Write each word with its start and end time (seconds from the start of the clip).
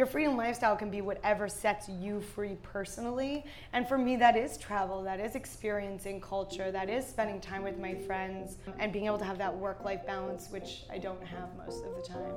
your 0.00 0.06
freedom 0.06 0.34
lifestyle 0.34 0.74
can 0.74 0.90
be 0.90 1.02
whatever 1.02 1.46
sets 1.46 1.86
you 1.86 2.22
free 2.22 2.56
personally. 2.62 3.44
And 3.74 3.86
for 3.86 3.98
me, 3.98 4.16
that 4.16 4.34
is 4.34 4.56
travel, 4.56 5.02
that 5.02 5.20
is 5.20 5.34
experiencing 5.34 6.22
culture, 6.22 6.72
that 6.72 6.88
is 6.88 7.06
spending 7.06 7.38
time 7.38 7.62
with 7.62 7.78
my 7.78 7.94
friends, 7.94 8.56
and 8.78 8.94
being 8.94 9.04
able 9.04 9.18
to 9.18 9.26
have 9.26 9.36
that 9.36 9.54
work 9.54 9.84
life 9.84 10.06
balance, 10.06 10.48
which 10.48 10.84
I 10.90 10.96
don't 10.96 11.22
have 11.22 11.50
most 11.54 11.84
of 11.84 11.94
the 11.94 12.00
time. 12.00 12.32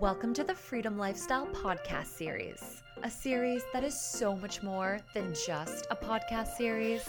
Welcome 0.00 0.34
to 0.34 0.42
the 0.42 0.56
Freedom 0.56 0.98
Lifestyle 0.98 1.46
Podcast 1.46 2.06
Series, 2.06 2.82
a 3.04 3.08
series 3.08 3.62
that 3.72 3.84
is 3.84 3.96
so 3.96 4.34
much 4.34 4.60
more 4.60 4.98
than 5.14 5.32
just 5.46 5.86
a 5.88 5.94
podcast 5.94 6.56
series. 6.56 7.08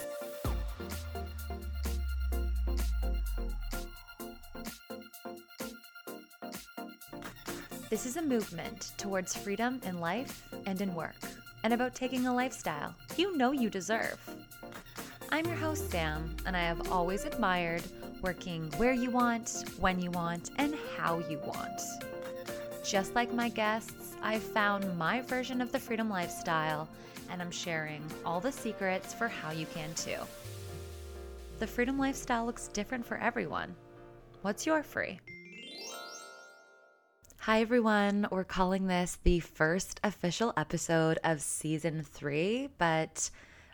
This 7.93 8.07
is 8.07 8.17
a 8.17 8.23
movement 8.23 8.91
towards 8.97 9.37
freedom 9.37 9.79
in 9.85 9.99
life 9.99 10.49
and 10.65 10.81
in 10.81 10.95
work, 10.95 11.13
and 11.63 11.75
about 11.75 11.93
taking 11.93 12.25
a 12.25 12.33
lifestyle 12.33 12.95
you 13.17 13.37
know 13.37 13.51
you 13.51 13.69
deserve. 13.69 14.17
I'm 15.31 15.45
your 15.45 15.57
host, 15.57 15.91
Sam, 15.91 16.35
and 16.47 16.57
I 16.57 16.61
have 16.61 16.91
always 16.91 17.23
admired 17.25 17.83
working 18.23 18.71
where 18.77 18.93
you 18.93 19.11
want, 19.11 19.65
when 19.79 20.01
you 20.01 20.09
want, 20.09 20.49
and 20.57 20.75
how 20.97 21.19
you 21.29 21.37
want. 21.45 21.81
Just 22.83 23.13
like 23.13 23.31
my 23.31 23.49
guests, 23.49 24.15
I've 24.23 24.41
found 24.41 24.97
my 24.97 25.21
version 25.21 25.61
of 25.61 25.71
the 25.71 25.79
freedom 25.79 26.09
lifestyle, 26.09 26.89
and 27.29 27.43
I'm 27.43 27.51
sharing 27.51 28.03
all 28.25 28.39
the 28.39 28.51
secrets 28.51 29.13
for 29.13 29.27
how 29.27 29.51
you 29.51 29.67
can 29.67 29.93
too. 29.93 30.17
The 31.59 31.67
freedom 31.67 31.99
lifestyle 31.99 32.47
looks 32.47 32.69
different 32.69 33.05
for 33.05 33.17
everyone. 33.17 33.75
What's 34.41 34.65
your 34.65 34.81
free? 34.81 35.19
Hi, 37.45 37.59
everyone. 37.59 38.25
We're 38.31 38.45
calling 38.45 38.87
this 38.87 39.17
the 39.21 39.41
first 39.41 39.99
official 40.01 40.53
episode 40.55 41.19
of 41.25 41.41
season 41.41 42.01
three, 42.01 42.69
but 42.77 43.29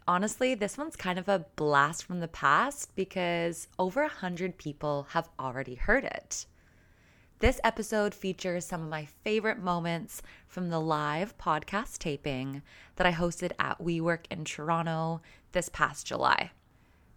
honestly, 0.08 0.56
this 0.56 0.76
one's 0.76 0.96
kind 0.96 1.20
of 1.20 1.30
a 1.30 1.46
blast 1.56 2.04
from 2.04 2.20
the 2.20 2.28
past 2.28 2.96
because 2.96 3.68
over 3.78 4.02
100 4.02 4.58
people 4.58 5.06
have 5.12 5.30
already 5.40 5.76
heard 5.76 6.04
it. 6.04 6.48
This 7.42 7.60
episode 7.64 8.16
features 8.16 8.66
some 8.66 8.82
of 8.82 8.90
my 8.90 9.06
favorite 9.24 9.60
moments 9.60 10.24
from 10.48 10.70
the 10.72 10.82
live 10.82 11.38
podcast 11.38 12.00
taping 12.00 12.64
that 12.96 13.06
I 13.06 13.12
hosted 13.12 13.52
at 13.60 13.78
WeWork 13.78 14.26
in 14.32 14.46
Toronto 14.46 15.22
this 15.52 15.70
past 15.70 16.08
July. 16.08 16.50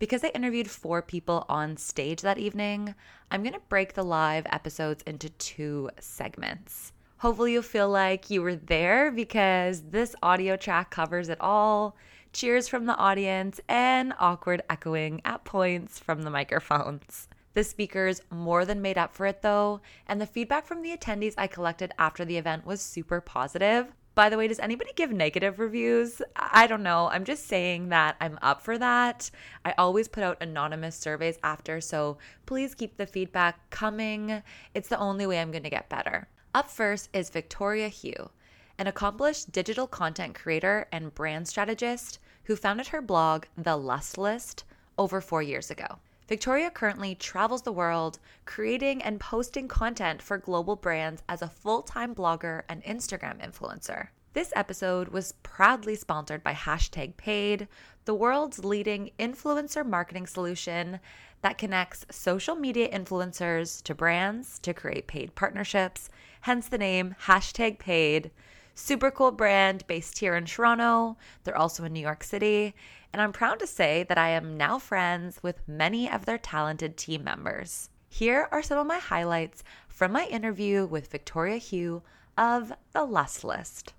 Because 0.03 0.25
I 0.25 0.31
interviewed 0.31 0.69
four 0.69 1.01
people 1.01 1.47
on 1.49 1.77
stage 1.77 2.23
that 2.23 2.37
evening, 2.37 2.97
I'm 3.31 3.45
going 3.45 3.53
to 3.53 3.61
break 3.69 3.95
the 3.95 4.03
live 4.03 4.45
episodes 4.51 5.05
into 5.07 5.31
two 5.31 5.91
segments. 6.01 6.93
Hopefully, 7.19 7.53
you'll 7.53 7.63
feel 7.63 7.89
like 7.89 8.29
you 8.29 8.43
were 8.43 8.57
there 8.57 9.13
because 9.13 9.81
this 9.91 10.17
audio 10.21 10.57
track 10.57 10.91
covers 10.91 11.29
it 11.29 11.41
all 11.41 11.97
cheers 12.33 12.67
from 12.67 12.87
the 12.87 12.97
audience 12.97 13.61
and 13.69 14.13
awkward 14.19 14.63
echoing 14.69 15.23
at 15.25 15.45
points 15.45 16.01
from 16.01 16.23
the 16.23 16.31
microphones. 16.31 17.29
The 17.55 17.63
speakers 17.63 18.23
more 18.29 18.65
than 18.65 18.83
made 18.83 18.99
up 18.99 19.15
for 19.15 19.27
it 19.27 19.43
though, 19.43 19.83
and 20.09 20.21
the 20.21 20.27
feedback 20.27 20.67
from 20.67 20.83
the 20.83 20.97
attendees 20.97 21.35
I 21.39 21.47
collected 21.47 21.93
after 21.97 22.25
the 22.25 22.39
event 22.39 22.67
was 22.67 22.81
super 22.81 23.21
positive. 23.21 23.93
By 24.15 24.29
the 24.29 24.37
way, 24.37 24.47
does 24.47 24.59
anybody 24.59 24.91
give 24.95 25.11
negative 25.11 25.59
reviews? 25.59 26.21
I 26.37 26.67
don't 26.67 26.83
know. 26.83 27.09
I'm 27.09 27.25
just 27.25 27.47
saying 27.47 27.89
that 27.89 28.17
I'm 28.21 28.39
up 28.43 28.61
for 28.61 28.77
that. 28.77 29.31
I 29.65 29.73
always 29.79 30.07
put 30.07 30.23
out 30.23 30.43
anonymous 30.43 30.97
surveys 30.97 31.39
after, 31.43 31.81
so 31.81 32.19
please 32.45 32.75
keep 32.75 32.99
the 32.99 33.07
feedback 33.07 33.71
coming. 33.71 34.43
It's 34.75 34.89
the 34.89 34.99
only 34.99 35.27
way 35.27 35.41
I'm 35.41 35.51
going 35.51 35.63
to 35.63 35.71
get 35.71 35.89
better. 35.89 36.29
Up 36.55 36.69
first 36.69 37.09
is 37.15 37.31
Victoria 37.31 37.89
Hui, 37.89 38.29
an 38.77 38.87
accomplished 38.87 39.51
digital 39.51 39.87
content 39.87 40.35
creator 40.35 40.87
and 40.93 41.15
brand 41.15 41.49
strategist 41.49 42.19
who 42.45 42.55
founded 42.55 42.89
her 42.89 43.01
blog, 43.01 43.47
The 43.57 43.77
Lust 43.77 44.19
List, 44.19 44.65
over 44.99 45.23
four 45.23 45.41
years 45.43 45.71
ago. 45.71 45.99
Victoria 46.29 46.71
currently 46.71 47.15
travels 47.15 47.63
the 47.63 47.73
world 47.73 48.19
creating 48.45 49.03
and 49.03 49.19
posting 49.19 49.69
content 49.69 50.23
for 50.23 50.39
global 50.39 50.77
brands 50.77 51.23
as 51.29 51.43
a 51.43 51.49
full 51.49 51.83
time 51.83 52.15
blogger 52.15 52.63
and 52.69 52.83
Instagram 52.85 53.41
influencer. 53.41 54.09
This 54.33 54.53
episode 54.57 55.09
was 55.09 55.35
proudly 55.43 55.95
sponsored 55.95 56.43
by 56.43 56.55
Hashtag 56.55 57.17
Paid, 57.19 57.69
the 58.07 58.15
world's 58.15 58.65
leading 58.65 59.11
influencer 59.19 59.85
marketing 59.85 60.27
solution 60.27 61.01
that 61.43 61.59
connects 61.59 62.07
social 62.11 62.55
media 62.55 62.89
influencers 62.89 63.83
to 63.83 63.95
brands 63.95 64.59
to 64.61 64.73
create 64.73 65.07
paid 65.07 65.35
partnerships, 65.35 66.09
hence 66.43 66.69
the 66.69 66.79
name 66.79 67.15
Hashtag 67.27 67.79
Paid. 67.79 68.31
Super 68.75 69.11
cool 69.11 69.33
brand 69.33 69.87
based 69.87 70.19
here 70.19 70.35
in 70.35 70.47
Toronto. 70.47 71.19
They're 71.45 71.59
also 71.59 71.85
in 71.85 71.93
New 71.93 72.01
York 72.01 72.25
City 72.25 72.75
and 73.13 73.21
I'm 73.21 73.33
proud 73.33 73.59
to 73.61 73.67
say 73.67 74.05
that 74.09 74.19
I 74.19 74.31
am 74.31 74.57
now 74.57 74.79
friends 74.79 75.43
with 75.43 75.67
many 75.69 76.11
of 76.11 76.25
their 76.25 76.39
talented 76.39 76.97
team 76.97 77.25
members. 77.25 77.91
Here 78.09 78.49
are 78.51 78.63
some 78.63 78.79
of 78.79 78.87
my 78.87 78.99
highlights 78.99 79.63
from 79.89 80.13
my 80.13 80.27
interview 80.27 80.87
with 80.87 81.11
Victoria 81.11 81.59
Hui 81.59 82.01
of 82.39 82.73
The 82.93 83.05
Lust 83.05 83.45
List. 83.45 83.93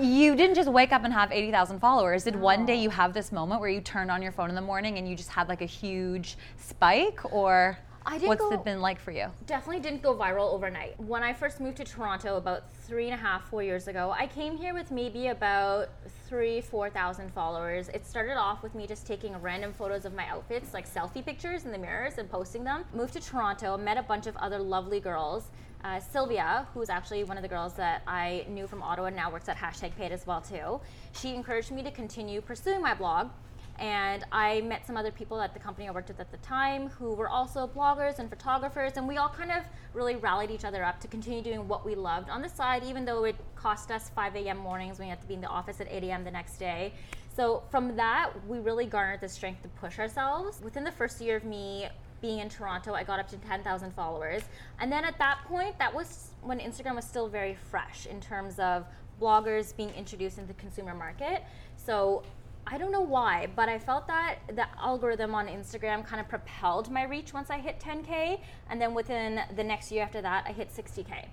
You 0.00 0.36
didn't 0.36 0.54
just 0.54 0.70
wake 0.70 0.92
up 0.92 1.04
and 1.04 1.12
have 1.12 1.32
80,000 1.32 1.80
followers. 1.80 2.24
Did 2.24 2.36
one 2.36 2.66
day 2.66 2.76
you 2.76 2.90
have 2.90 3.14
this 3.14 3.32
moment 3.32 3.60
where 3.60 3.70
you 3.70 3.80
turned 3.80 4.10
on 4.10 4.22
your 4.22 4.30
phone 4.30 4.48
in 4.48 4.54
the 4.54 4.60
morning 4.60 4.98
and 4.98 5.08
you 5.08 5.16
just 5.16 5.30
had 5.30 5.48
like 5.48 5.62
a 5.62 5.66
huge 5.66 6.36
spike 6.56 7.20
or 7.32 7.78
I 8.08 8.18
did 8.18 8.28
What's 8.28 8.40
go, 8.40 8.52
it 8.52 8.64
been 8.64 8.80
like 8.80 9.00
for 9.00 9.10
you? 9.10 9.26
Definitely 9.46 9.80
didn't 9.80 10.00
go 10.00 10.14
viral 10.14 10.52
overnight. 10.52 10.98
When 11.00 11.24
I 11.24 11.32
first 11.32 11.60
moved 11.60 11.78
to 11.78 11.84
Toronto 11.84 12.36
about 12.36 12.70
three 12.86 13.06
and 13.06 13.14
a 13.14 13.16
half, 13.16 13.48
four 13.48 13.64
years 13.64 13.88
ago, 13.88 14.14
I 14.16 14.28
came 14.28 14.56
here 14.56 14.74
with 14.74 14.92
maybe 14.92 15.26
about 15.26 15.88
three, 16.28 16.60
four 16.60 16.88
thousand 16.88 17.32
followers. 17.32 17.88
It 17.88 18.06
started 18.06 18.36
off 18.36 18.62
with 18.62 18.76
me 18.76 18.86
just 18.86 19.08
taking 19.08 19.36
random 19.42 19.72
photos 19.72 20.04
of 20.04 20.14
my 20.14 20.24
outfits, 20.28 20.72
like 20.72 20.88
selfie 20.88 21.24
pictures 21.24 21.64
in 21.64 21.72
the 21.72 21.78
mirrors, 21.78 22.18
and 22.18 22.30
posting 22.30 22.62
them. 22.62 22.84
Moved 22.94 23.14
to 23.14 23.20
Toronto, 23.20 23.76
met 23.76 23.96
a 23.96 24.02
bunch 24.02 24.28
of 24.28 24.36
other 24.36 24.60
lovely 24.60 25.00
girls. 25.00 25.50
Uh, 25.82 25.98
Sylvia, 25.98 26.66
who's 26.74 26.88
actually 26.88 27.24
one 27.24 27.36
of 27.36 27.42
the 27.42 27.48
girls 27.48 27.74
that 27.74 28.02
I 28.06 28.46
knew 28.48 28.68
from 28.68 28.82
Ottawa 28.82 29.08
and 29.08 29.16
now 29.16 29.30
works 29.30 29.48
at 29.48 29.56
Hashtag 29.56 29.96
Paid 29.96 30.12
as 30.12 30.26
well 30.26 30.40
too, 30.40 30.80
she 31.12 31.34
encouraged 31.34 31.72
me 31.72 31.82
to 31.82 31.90
continue 31.90 32.40
pursuing 32.40 32.80
my 32.80 32.94
blog 32.94 33.30
and 33.78 34.24
I 34.32 34.62
met 34.62 34.86
some 34.86 34.96
other 34.96 35.10
people 35.10 35.40
at 35.40 35.52
the 35.52 35.60
company 35.60 35.88
I 35.88 35.90
worked 35.90 36.08
with 36.08 36.20
at 36.20 36.30
the 36.30 36.38
time 36.38 36.88
who 36.88 37.12
were 37.12 37.28
also 37.28 37.66
bloggers 37.66 38.18
and 38.18 38.28
photographers, 38.30 38.92
and 38.96 39.06
we 39.06 39.16
all 39.16 39.28
kind 39.28 39.50
of 39.50 39.62
really 39.92 40.16
rallied 40.16 40.50
each 40.50 40.64
other 40.64 40.84
up 40.84 41.00
to 41.00 41.08
continue 41.08 41.42
doing 41.42 41.68
what 41.68 41.84
we 41.84 41.94
loved 41.94 42.30
on 42.30 42.42
the 42.42 42.48
side, 42.48 42.82
even 42.84 43.04
though 43.04 43.24
it 43.24 43.36
cost 43.54 43.90
us 43.90 44.10
5 44.10 44.36
a.m. 44.36 44.56
mornings 44.56 44.98
when 44.98 45.08
we 45.08 45.10
had 45.10 45.20
to 45.20 45.28
be 45.28 45.34
in 45.34 45.40
the 45.40 45.48
office 45.48 45.80
at 45.80 45.88
8 45.90 46.04
a.m. 46.04 46.24
the 46.24 46.30
next 46.30 46.58
day. 46.58 46.92
So 47.34 47.62
from 47.70 47.96
that, 47.96 48.30
we 48.48 48.58
really 48.58 48.86
garnered 48.86 49.20
the 49.20 49.28
strength 49.28 49.62
to 49.62 49.68
push 49.68 49.98
ourselves. 49.98 50.60
Within 50.62 50.84
the 50.84 50.92
first 50.92 51.20
year 51.20 51.36
of 51.36 51.44
me 51.44 51.86
being 52.22 52.38
in 52.38 52.48
Toronto, 52.48 52.94
I 52.94 53.04
got 53.04 53.20
up 53.20 53.28
to 53.28 53.36
10,000 53.36 53.92
followers. 53.94 54.42
And 54.80 54.90
then 54.90 55.04
at 55.04 55.18
that 55.18 55.40
point, 55.46 55.78
that 55.78 55.94
was 55.94 56.30
when 56.40 56.60
Instagram 56.60 56.96
was 56.96 57.04
still 57.04 57.28
very 57.28 57.54
fresh 57.70 58.06
in 58.06 58.22
terms 58.22 58.58
of 58.58 58.86
bloggers 59.20 59.76
being 59.76 59.90
introduced 59.90 60.38
into 60.38 60.48
the 60.48 60.58
consumer 60.58 60.94
market. 60.94 61.42
So 61.76 62.22
I 62.68 62.78
don't 62.78 62.90
know 62.90 63.00
why, 63.00 63.46
but 63.54 63.68
I 63.68 63.78
felt 63.78 64.08
that 64.08 64.38
the 64.48 64.66
algorithm 64.80 65.34
on 65.36 65.46
Instagram 65.46 66.04
kind 66.04 66.20
of 66.20 66.28
propelled 66.28 66.90
my 66.90 67.04
reach 67.04 67.32
once 67.32 67.48
I 67.48 67.58
hit 67.58 67.78
10K. 67.78 68.40
And 68.68 68.80
then 68.80 68.92
within 68.92 69.40
the 69.54 69.62
next 69.62 69.92
year 69.92 70.02
after 70.02 70.20
that, 70.20 70.44
I 70.48 70.52
hit 70.52 70.70
60K. 70.74 71.26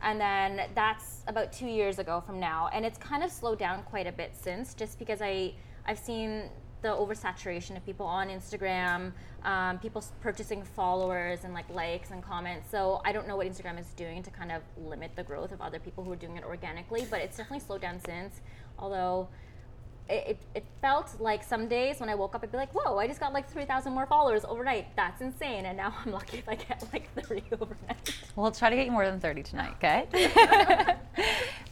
And 0.00 0.18
then 0.18 0.70
that's 0.74 1.24
about 1.26 1.52
two 1.52 1.66
years 1.66 1.98
ago 1.98 2.22
from 2.24 2.40
now. 2.40 2.70
And 2.72 2.86
it's 2.86 2.96
kind 2.96 3.22
of 3.22 3.30
slowed 3.30 3.58
down 3.58 3.82
quite 3.82 4.06
a 4.06 4.12
bit 4.12 4.32
since, 4.40 4.72
just 4.72 4.98
because 4.98 5.20
I, 5.20 5.52
I've 5.84 5.98
seen 5.98 6.44
the 6.80 6.88
oversaturation 6.88 7.76
of 7.76 7.84
people 7.84 8.06
on 8.06 8.28
Instagram, 8.28 9.12
um, 9.42 9.78
people 9.80 10.02
purchasing 10.20 10.62
followers 10.62 11.40
and 11.44 11.52
like 11.52 11.68
likes 11.68 12.12
and 12.12 12.22
comments. 12.22 12.70
So 12.70 13.02
I 13.04 13.12
don't 13.12 13.28
know 13.28 13.36
what 13.36 13.46
Instagram 13.46 13.78
is 13.78 13.88
doing 13.88 14.22
to 14.22 14.30
kind 14.30 14.52
of 14.52 14.62
limit 14.86 15.10
the 15.16 15.24
growth 15.24 15.52
of 15.52 15.60
other 15.60 15.80
people 15.80 16.04
who 16.04 16.12
are 16.12 16.16
doing 16.16 16.36
it 16.36 16.44
organically, 16.44 17.06
but 17.10 17.20
it's 17.20 17.36
definitely 17.36 17.66
slowed 17.66 17.82
down 17.82 18.00
since. 18.06 18.40
Although 18.78 19.28
it, 20.08 20.38
it 20.54 20.64
felt 20.80 21.20
like 21.20 21.42
some 21.42 21.68
days 21.68 22.00
when 22.00 22.08
I 22.08 22.14
woke 22.14 22.34
up, 22.34 22.42
I'd 22.42 22.50
be 22.50 22.56
like, 22.56 22.72
whoa, 22.72 22.98
I 22.98 23.06
just 23.06 23.20
got 23.20 23.32
like 23.32 23.50
3,000 23.50 23.92
more 23.92 24.06
followers 24.06 24.44
overnight. 24.46 24.94
That's 24.96 25.20
insane. 25.20 25.66
And 25.66 25.76
now 25.76 25.94
I'm 26.04 26.12
lucky 26.12 26.38
if 26.38 26.48
I 26.48 26.54
get 26.54 26.82
like 26.92 27.08
30 27.26 27.42
overnight. 27.60 28.14
Well, 28.36 28.50
try 28.50 28.70
to 28.70 28.76
get 28.76 28.86
you 28.86 28.92
more 28.92 29.06
than 29.06 29.20
30 29.20 29.42
tonight, 29.42 29.74
okay? 29.76 30.96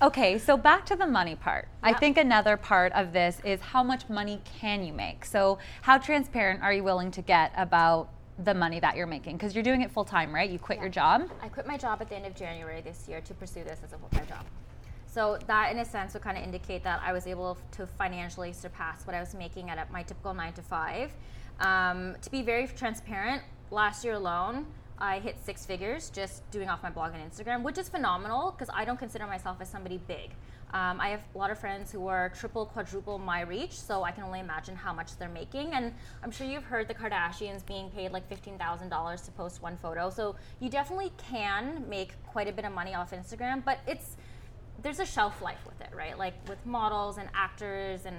okay, 0.02 0.38
so 0.38 0.56
back 0.56 0.84
to 0.86 0.96
the 0.96 1.06
money 1.06 1.34
part. 1.34 1.68
I 1.82 1.92
think 1.92 2.18
another 2.18 2.56
part 2.56 2.92
of 2.92 3.12
this 3.12 3.40
is 3.44 3.60
how 3.60 3.82
much 3.82 4.08
money 4.08 4.42
can 4.60 4.84
you 4.84 4.92
make? 4.92 5.24
So, 5.24 5.58
how 5.82 5.98
transparent 5.98 6.62
are 6.62 6.72
you 6.72 6.82
willing 6.82 7.10
to 7.12 7.22
get 7.22 7.52
about 7.56 8.10
the 8.44 8.52
money 8.52 8.80
that 8.80 8.96
you're 8.96 9.06
making? 9.06 9.36
Because 9.36 9.54
you're 9.54 9.64
doing 9.64 9.82
it 9.82 9.90
full 9.90 10.04
time, 10.04 10.34
right? 10.34 10.50
You 10.50 10.58
quit 10.58 10.78
yeah. 10.78 10.82
your 10.82 10.90
job? 10.90 11.30
I 11.40 11.48
quit 11.48 11.66
my 11.66 11.76
job 11.76 12.02
at 12.02 12.08
the 12.08 12.16
end 12.16 12.26
of 12.26 12.34
January 12.34 12.80
this 12.80 13.08
year 13.08 13.20
to 13.20 13.34
pursue 13.34 13.64
this 13.64 13.80
as 13.84 13.92
a 13.92 13.98
full 13.98 14.08
time 14.10 14.26
job. 14.26 14.44
So 15.16 15.38
that, 15.46 15.72
in 15.72 15.78
a 15.78 15.84
sense, 15.86 16.12
would 16.12 16.20
kind 16.20 16.36
of 16.36 16.44
indicate 16.44 16.84
that 16.84 17.00
I 17.02 17.14
was 17.14 17.26
able 17.26 17.56
to 17.72 17.86
financially 17.86 18.52
surpass 18.52 19.06
what 19.06 19.16
I 19.16 19.20
was 19.20 19.34
making 19.34 19.70
at 19.70 19.90
my 19.90 20.02
typical 20.02 20.34
nine 20.34 20.52
to 20.52 20.60
five. 20.60 21.10
Um, 21.58 22.16
to 22.20 22.30
be 22.30 22.42
very 22.42 22.66
transparent, 22.66 23.42
last 23.70 24.04
year 24.04 24.12
alone, 24.12 24.66
I 24.98 25.20
hit 25.20 25.36
six 25.42 25.64
figures 25.64 26.10
just 26.10 26.42
doing 26.50 26.68
off 26.68 26.82
my 26.82 26.90
blog 26.90 27.12
and 27.14 27.32
Instagram, 27.32 27.62
which 27.62 27.78
is 27.78 27.88
phenomenal 27.88 28.50
because 28.50 28.68
I 28.74 28.84
don't 28.84 28.98
consider 28.98 29.26
myself 29.26 29.56
as 29.62 29.70
somebody 29.70 29.98
big. 30.06 30.32
Um, 30.74 31.00
I 31.00 31.08
have 31.08 31.20
a 31.34 31.38
lot 31.38 31.50
of 31.50 31.58
friends 31.58 31.90
who 31.90 32.08
are 32.08 32.28
triple, 32.38 32.66
quadruple 32.66 33.18
my 33.18 33.40
reach, 33.40 33.72
so 33.72 34.02
I 34.02 34.10
can 34.10 34.22
only 34.22 34.40
imagine 34.40 34.76
how 34.76 34.92
much 34.92 35.16
they're 35.16 35.30
making. 35.30 35.72
And 35.72 35.94
I'm 36.22 36.30
sure 36.30 36.46
you've 36.46 36.64
heard 36.64 36.88
the 36.88 36.94
Kardashians 36.94 37.64
being 37.64 37.88
paid 37.88 38.12
like 38.12 38.28
$15,000 38.28 39.24
to 39.24 39.30
post 39.30 39.62
one 39.62 39.78
photo. 39.78 40.10
So 40.10 40.36
you 40.60 40.68
definitely 40.68 41.12
can 41.16 41.88
make 41.88 42.12
quite 42.26 42.48
a 42.48 42.52
bit 42.52 42.66
of 42.66 42.72
money 42.72 42.94
off 42.94 43.12
Instagram, 43.12 43.64
but 43.64 43.78
it's 43.86 44.16
there's 44.82 45.00
a 45.00 45.06
shelf 45.06 45.42
life 45.42 45.64
with 45.66 45.80
it, 45.80 45.94
right? 45.94 46.18
Like 46.18 46.34
with 46.48 46.64
models 46.66 47.18
and 47.18 47.28
actors 47.34 48.06
and 48.06 48.16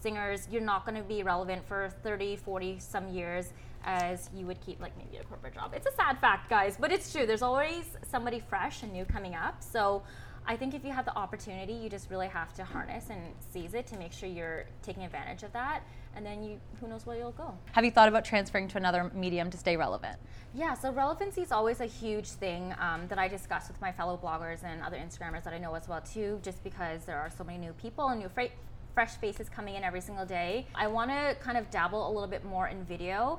singers, 0.00 0.48
you're 0.50 0.62
not 0.62 0.84
going 0.84 0.96
to 0.96 1.02
be 1.02 1.22
relevant 1.22 1.66
for 1.66 1.90
30, 2.02 2.36
40 2.36 2.78
some 2.78 3.08
years 3.08 3.52
as 3.84 4.28
you 4.34 4.46
would 4.46 4.60
keep 4.60 4.80
like 4.80 4.96
maybe 4.98 5.16
a 5.18 5.24
corporate 5.24 5.54
job. 5.54 5.72
It's 5.74 5.86
a 5.86 5.92
sad 5.92 6.18
fact, 6.20 6.50
guys, 6.50 6.76
but 6.78 6.92
it's 6.92 7.12
true. 7.12 7.26
There's 7.26 7.42
always 7.42 7.84
somebody 8.08 8.40
fresh 8.40 8.82
and 8.82 8.92
new 8.92 9.04
coming 9.04 9.34
up. 9.34 9.62
So 9.62 10.02
I 10.50 10.56
think 10.56 10.72
if 10.72 10.82
you 10.82 10.92
have 10.92 11.04
the 11.04 11.14
opportunity, 11.14 11.74
you 11.74 11.90
just 11.90 12.10
really 12.10 12.26
have 12.26 12.54
to 12.54 12.64
harness 12.64 13.10
and 13.10 13.20
seize 13.52 13.74
it 13.74 13.86
to 13.88 13.98
make 13.98 14.14
sure 14.14 14.30
you're 14.30 14.64
taking 14.82 15.04
advantage 15.04 15.42
of 15.42 15.52
that. 15.52 15.82
And 16.16 16.24
then 16.24 16.42
you, 16.42 16.58
who 16.80 16.88
knows 16.88 17.04
where 17.04 17.18
you'll 17.18 17.32
go. 17.32 17.52
Have 17.72 17.84
you 17.84 17.90
thought 17.90 18.08
about 18.08 18.24
transferring 18.24 18.66
to 18.68 18.78
another 18.78 19.10
medium 19.14 19.50
to 19.50 19.58
stay 19.58 19.76
relevant? 19.76 20.16
Yeah, 20.54 20.72
so 20.72 20.90
relevancy 20.90 21.42
is 21.42 21.52
always 21.52 21.80
a 21.80 21.84
huge 21.84 22.28
thing 22.28 22.74
um, 22.80 23.06
that 23.08 23.18
I 23.18 23.28
discuss 23.28 23.68
with 23.68 23.78
my 23.82 23.92
fellow 23.92 24.18
bloggers 24.20 24.64
and 24.64 24.82
other 24.82 24.96
Instagrammers 24.96 25.44
that 25.44 25.52
I 25.52 25.58
know 25.58 25.74
as 25.74 25.86
well 25.86 26.00
too, 26.00 26.40
just 26.42 26.64
because 26.64 27.04
there 27.04 27.18
are 27.18 27.28
so 27.28 27.44
many 27.44 27.58
new 27.58 27.72
people 27.74 28.08
and 28.08 28.18
new 28.18 28.30
fra- 28.30 28.48
fresh 28.94 29.16
faces 29.16 29.50
coming 29.50 29.74
in 29.74 29.84
every 29.84 30.00
single 30.00 30.24
day. 30.24 30.66
I 30.74 30.86
want 30.86 31.10
to 31.10 31.36
kind 31.40 31.58
of 31.58 31.70
dabble 31.70 32.08
a 32.08 32.10
little 32.10 32.26
bit 32.26 32.42
more 32.46 32.68
in 32.68 32.84
video, 32.84 33.38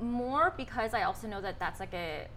more 0.00 0.54
because 0.56 0.94
I 0.94 1.02
also 1.02 1.28
know 1.28 1.42
that 1.42 1.58
that's 1.58 1.80
like 1.80 1.92
a 1.92 2.28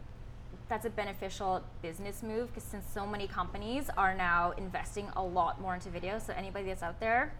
that's 0.69 0.85
a 0.85 0.89
beneficial 0.89 1.63
business 1.81 2.23
move 2.23 2.47
because 2.47 2.63
since 2.63 2.85
so 2.93 3.05
many 3.05 3.27
companies 3.27 3.89
are 3.97 4.13
now 4.13 4.51
investing 4.57 5.07
a 5.15 5.23
lot 5.23 5.61
more 5.61 5.75
into 5.75 5.89
video 5.89 6.19
so 6.19 6.33
anybody 6.33 6.65
that's 6.65 6.83
out 6.83 6.99
there 6.99 7.33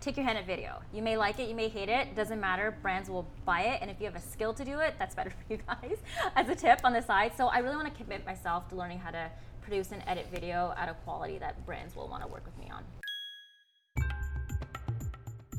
take 0.00 0.16
your 0.16 0.24
hand 0.24 0.38
at 0.38 0.46
video. 0.46 0.80
You 0.94 1.02
may 1.02 1.16
like 1.16 1.38
it 1.38 1.48
you 1.48 1.54
may 1.54 1.68
hate 1.68 1.88
it 1.88 2.14
doesn't 2.14 2.40
matter 2.40 2.76
brands 2.82 3.10
will 3.10 3.26
buy 3.44 3.62
it 3.62 3.82
and 3.82 3.90
if 3.90 3.98
you 4.00 4.06
have 4.06 4.16
a 4.16 4.20
skill 4.20 4.54
to 4.54 4.64
do 4.64 4.78
it 4.78 4.94
that's 4.98 5.14
better 5.14 5.30
for 5.46 5.52
you 5.52 5.58
guys 5.66 5.98
as 6.36 6.48
a 6.48 6.54
tip 6.54 6.80
on 6.84 6.92
the 6.92 7.02
side. 7.02 7.32
So 7.36 7.48
i 7.48 7.58
really 7.58 7.76
want 7.76 7.94
to 7.94 8.02
commit 8.02 8.24
myself 8.24 8.68
to 8.70 8.76
learning 8.76 8.98
how 8.98 9.10
to 9.10 9.30
produce 9.60 9.92
and 9.92 10.02
edit 10.06 10.26
video 10.32 10.74
at 10.76 10.88
a 10.88 10.94
quality 11.04 11.38
that 11.38 11.64
brands 11.66 11.94
will 11.94 12.08
want 12.08 12.22
to 12.22 12.28
work 12.28 12.44
with 12.44 12.56
me 12.58 12.70
on. 12.72 12.84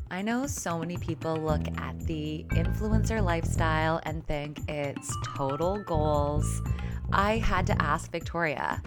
I 0.10 0.22
know 0.22 0.46
so 0.46 0.78
many 0.78 0.98
people 0.98 1.38
look 1.38 1.66
at 1.78 1.98
the 2.02 2.46
influencer 2.50 3.24
lifestyle 3.24 4.02
and 4.04 4.26
think 4.28 4.60
it's 4.68 5.16
total 5.24 5.82
goals. 5.84 6.62
I 7.14 7.38
had 7.38 7.68
to 7.68 7.82
ask 7.82 8.12
Victoria 8.12 8.82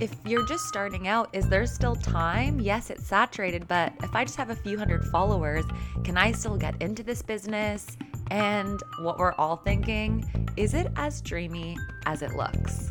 if 0.00 0.14
you're 0.26 0.46
just 0.46 0.64
starting 0.64 1.06
out, 1.06 1.28
is 1.32 1.48
there 1.48 1.66
still 1.66 1.94
time? 1.94 2.58
Yes, 2.60 2.90
it's 2.90 3.06
saturated, 3.06 3.68
but 3.68 3.92
if 4.02 4.14
I 4.14 4.24
just 4.24 4.36
have 4.36 4.50
a 4.50 4.56
few 4.56 4.76
hundred 4.76 5.04
followers, 5.04 5.64
can 6.02 6.16
I 6.16 6.32
still 6.32 6.56
get 6.56 6.80
into 6.82 7.04
this 7.04 7.22
business? 7.22 7.96
And 8.30 8.82
what 9.02 9.18
we're 9.18 9.34
all 9.34 9.56
thinking, 9.56 10.48
is 10.56 10.74
it 10.74 10.88
as 10.96 11.20
dreamy 11.20 11.76
as 12.06 12.22
it 12.22 12.34
looks? 12.34 12.90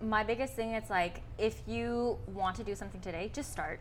My 0.00 0.24
biggest 0.24 0.54
thing 0.54 0.72
is 0.72 0.88
like 0.88 1.20
if 1.36 1.60
you 1.66 2.18
want 2.28 2.56
to 2.56 2.64
do 2.64 2.74
something 2.74 3.00
today, 3.00 3.30
just 3.34 3.52
start 3.52 3.80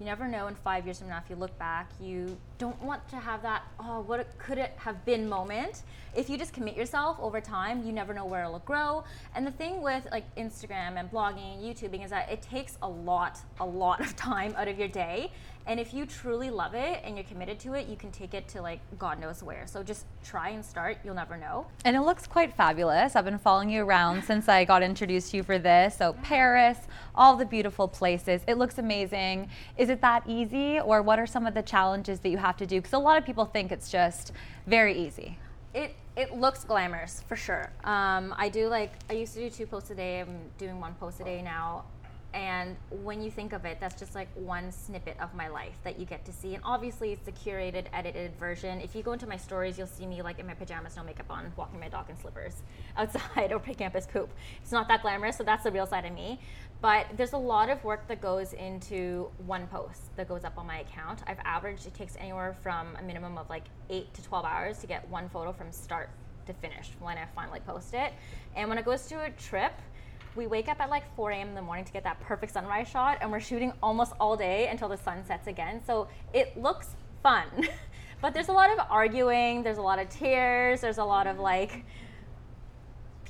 you 0.00 0.06
never 0.06 0.26
know 0.26 0.46
in 0.46 0.54
five 0.54 0.86
years 0.86 0.98
from 0.98 1.08
now 1.08 1.18
if 1.22 1.28
you 1.28 1.36
look 1.36 1.56
back 1.58 1.90
you 2.00 2.36
don't 2.60 2.80
want 2.82 3.06
to 3.08 3.16
have 3.16 3.40
that 3.40 3.62
oh 3.80 4.02
what 4.02 4.38
could 4.38 4.58
it 4.58 4.72
have 4.76 5.02
been 5.06 5.26
moment 5.26 5.82
if 6.14 6.28
you 6.28 6.36
just 6.36 6.52
commit 6.52 6.76
yourself 6.76 7.16
over 7.18 7.40
time 7.40 7.82
you 7.86 7.90
never 7.90 8.12
know 8.12 8.26
where 8.26 8.44
it'll 8.44 8.58
grow 8.60 9.02
and 9.34 9.46
the 9.46 9.50
thing 9.50 9.80
with 9.80 10.06
like 10.12 10.24
instagram 10.36 11.00
and 11.00 11.10
blogging 11.10 11.54
and 11.54 11.62
youtubing 11.64 12.04
is 12.04 12.10
that 12.10 12.30
it 12.30 12.42
takes 12.42 12.76
a 12.82 12.88
lot 12.88 13.38
a 13.60 13.64
lot 13.64 13.98
of 14.02 14.14
time 14.14 14.54
out 14.58 14.68
of 14.68 14.78
your 14.78 14.88
day 14.88 15.32
and 15.66 15.78
if 15.78 15.94
you 15.94 16.06
truly 16.06 16.50
love 16.50 16.74
it 16.74 17.00
and 17.04 17.16
you're 17.16 17.24
committed 17.24 17.60
to 17.60 17.74
it, 17.74 17.86
you 17.86 17.94
can 17.94 18.10
take 18.10 18.34
it 18.34 18.48
to 18.48 18.62
like 18.62 18.80
God 18.98 19.20
knows 19.20 19.42
where. 19.42 19.66
So 19.66 19.82
just 19.82 20.06
try 20.24 20.48
and 20.50 20.64
start. 20.64 20.98
You'll 21.04 21.14
never 21.14 21.36
know. 21.36 21.66
And 21.84 21.94
it 21.94 22.00
looks 22.00 22.26
quite 22.26 22.54
fabulous. 22.56 23.14
I've 23.14 23.24
been 23.24 23.38
following 23.38 23.70
you 23.70 23.84
around 23.84 24.24
since 24.26 24.48
I 24.48 24.64
got 24.64 24.82
introduced 24.82 25.30
to 25.30 25.36
you 25.38 25.42
for 25.42 25.58
this. 25.58 25.96
So 25.96 26.14
Paris, 26.22 26.78
all 27.14 27.36
the 27.36 27.44
beautiful 27.44 27.86
places. 27.86 28.42
It 28.46 28.58
looks 28.58 28.78
amazing. 28.78 29.48
Is 29.76 29.90
it 29.90 30.00
that 30.00 30.24
easy 30.26 30.80
or 30.80 31.02
what 31.02 31.18
are 31.18 31.26
some 31.26 31.46
of 31.46 31.54
the 31.54 31.62
challenges 31.62 32.20
that 32.20 32.30
you 32.30 32.38
have 32.38 32.49
to 32.58 32.66
do? 32.66 32.80
Because 32.80 32.92
a 32.92 32.98
lot 32.98 33.18
of 33.18 33.24
people 33.24 33.44
think 33.44 33.72
it's 33.72 33.90
just 33.90 34.32
very 34.66 34.98
easy. 34.98 35.38
It 35.74 35.94
it 36.16 36.34
looks 36.34 36.64
glamorous 36.64 37.22
for 37.28 37.36
sure. 37.36 37.70
Um, 37.84 38.34
I 38.36 38.48
do 38.48 38.68
like 38.68 38.92
I 39.08 39.14
used 39.14 39.34
to 39.34 39.40
do 39.40 39.50
two 39.50 39.66
posts 39.66 39.90
a 39.90 39.94
day. 39.94 40.20
I'm 40.20 40.38
doing 40.58 40.80
one 40.80 40.94
post 40.94 41.20
a 41.20 41.24
day 41.24 41.42
now. 41.42 41.84
And 42.32 42.76
when 43.02 43.20
you 43.20 43.30
think 43.30 43.52
of 43.52 43.64
it, 43.64 43.78
that's 43.80 43.98
just 43.98 44.14
like 44.14 44.28
one 44.34 44.70
snippet 44.70 45.16
of 45.20 45.34
my 45.34 45.48
life 45.48 45.74
that 45.82 45.98
you 45.98 46.06
get 46.06 46.24
to 46.26 46.32
see. 46.32 46.54
And 46.54 46.62
obviously, 46.64 47.10
it's 47.12 47.24
the 47.24 47.32
curated, 47.32 47.86
edited 47.92 48.36
version. 48.36 48.80
If 48.80 48.94
you 48.94 49.02
go 49.02 49.12
into 49.12 49.26
my 49.26 49.36
stories, 49.36 49.76
you'll 49.76 49.88
see 49.88 50.06
me 50.06 50.22
like 50.22 50.38
in 50.38 50.46
my 50.46 50.54
pajamas, 50.54 50.96
no 50.96 51.02
makeup 51.02 51.26
on, 51.28 51.52
walking 51.56 51.80
my 51.80 51.88
dog 51.88 52.08
in 52.08 52.16
slippers 52.16 52.62
outside 52.96 53.50
or 53.50 53.56
up 53.56 53.94
his 53.94 54.06
poop. 54.06 54.30
It's 54.62 54.70
not 54.70 54.86
that 54.88 55.02
glamorous, 55.02 55.38
so 55.38 55.44
that's 55.44 55.64
the 55.64 55.72
real 55.72 55.86
side 55.86 56.04
of 56.04 56.12
me. 56.12 56.40
But 56.80 57.06
there's 57.16 57.34
a 57.34 57.38
lot 57.38 57.68
of 57.68 57.82
work 57.84 58.08
that 58.08 58.22
goes 58.22 58.54
into 58.54 59.30
one 59.46 59.66
post 59.66 60.16
that 60.16 60.28
goes 60.28 60.44
up 60.44 60.56
on 60.56 60.66
my 60.66 60.80
account. 60.80 61.20
I've 61.26 61.40
averaged 61.44 61.86
it 61.86 61.94
takes 61.94 62.16
anywhere 62.18 62.56
from 62.62 62.96
a 62.96 63.02
minimum 63.02 63.36
of 63.36 63.50
like 63.50 63.64
eight 63.90 64.12
to 64.14 64.22
12 64.22 64.44
hours 64.46 64.78
to 64.78 64.86
get 64.86 65.06
one 65.08 65.28
photo 65.28 65.52
from 65.52 65.72
start 65.72 66.08
to 66.46 66.54
finish 66.54 66.90
when 67.00 67.18
I 67.18 67.26
finally 67.34 67.60
post 67.60 67.92
it. 67.92 68.14
And 68.56 68.68
when 68.68 68.78
it 68.78 68.86
goes 68.86 69.06
to 69.08 69.22
a 69.22 69.30
trip, 69.30 69.72
we 70.36 70.46
wake 70.46 70.68
up 70.68 70.80
at 70.80 70.88
like 70.88 71.04
4 71.16 71.32
a.m. 71.32 71.48
in 71.48 71.54
the 71.54 71.62
morning 71.62 71.84
to 71.84 71.92
get 71.92 72.04
that 72.04 72.18
perfect 72.20 72.52
sunrise 72.52 72.88
shot, 72.88 73.18
and 73.20 73.30
we're 73.30 73.40
shooting 73.40 73.72
almost 73.82 74.12
all 74.20 74.36
day 74.36 74.68
until 74.68 74.88
the 74.88 74.96
sun 74.96 75.24
sets 75.24 75.48
again. 75.48 75.82
So 75.86 76.08
it 76.32 76.56
looks 76.56 76.94
fun. 77.22 77.46
but 78.22 78.32
there's 78.32 78.48
a 78.48 78.52
lot 78.52 78.70
of 78.70 78.78
arguing, 78.88 79.62
there's 79.62 79.78
a 79.78 79.82
lot 79.82 79.98
of 79.98 80.08
tears, 80.08 80.80
there's 80.80 80.98
a 80.98 81.04
lot 81.04 81.26
of 81.26 81.38
like 81.38 81.84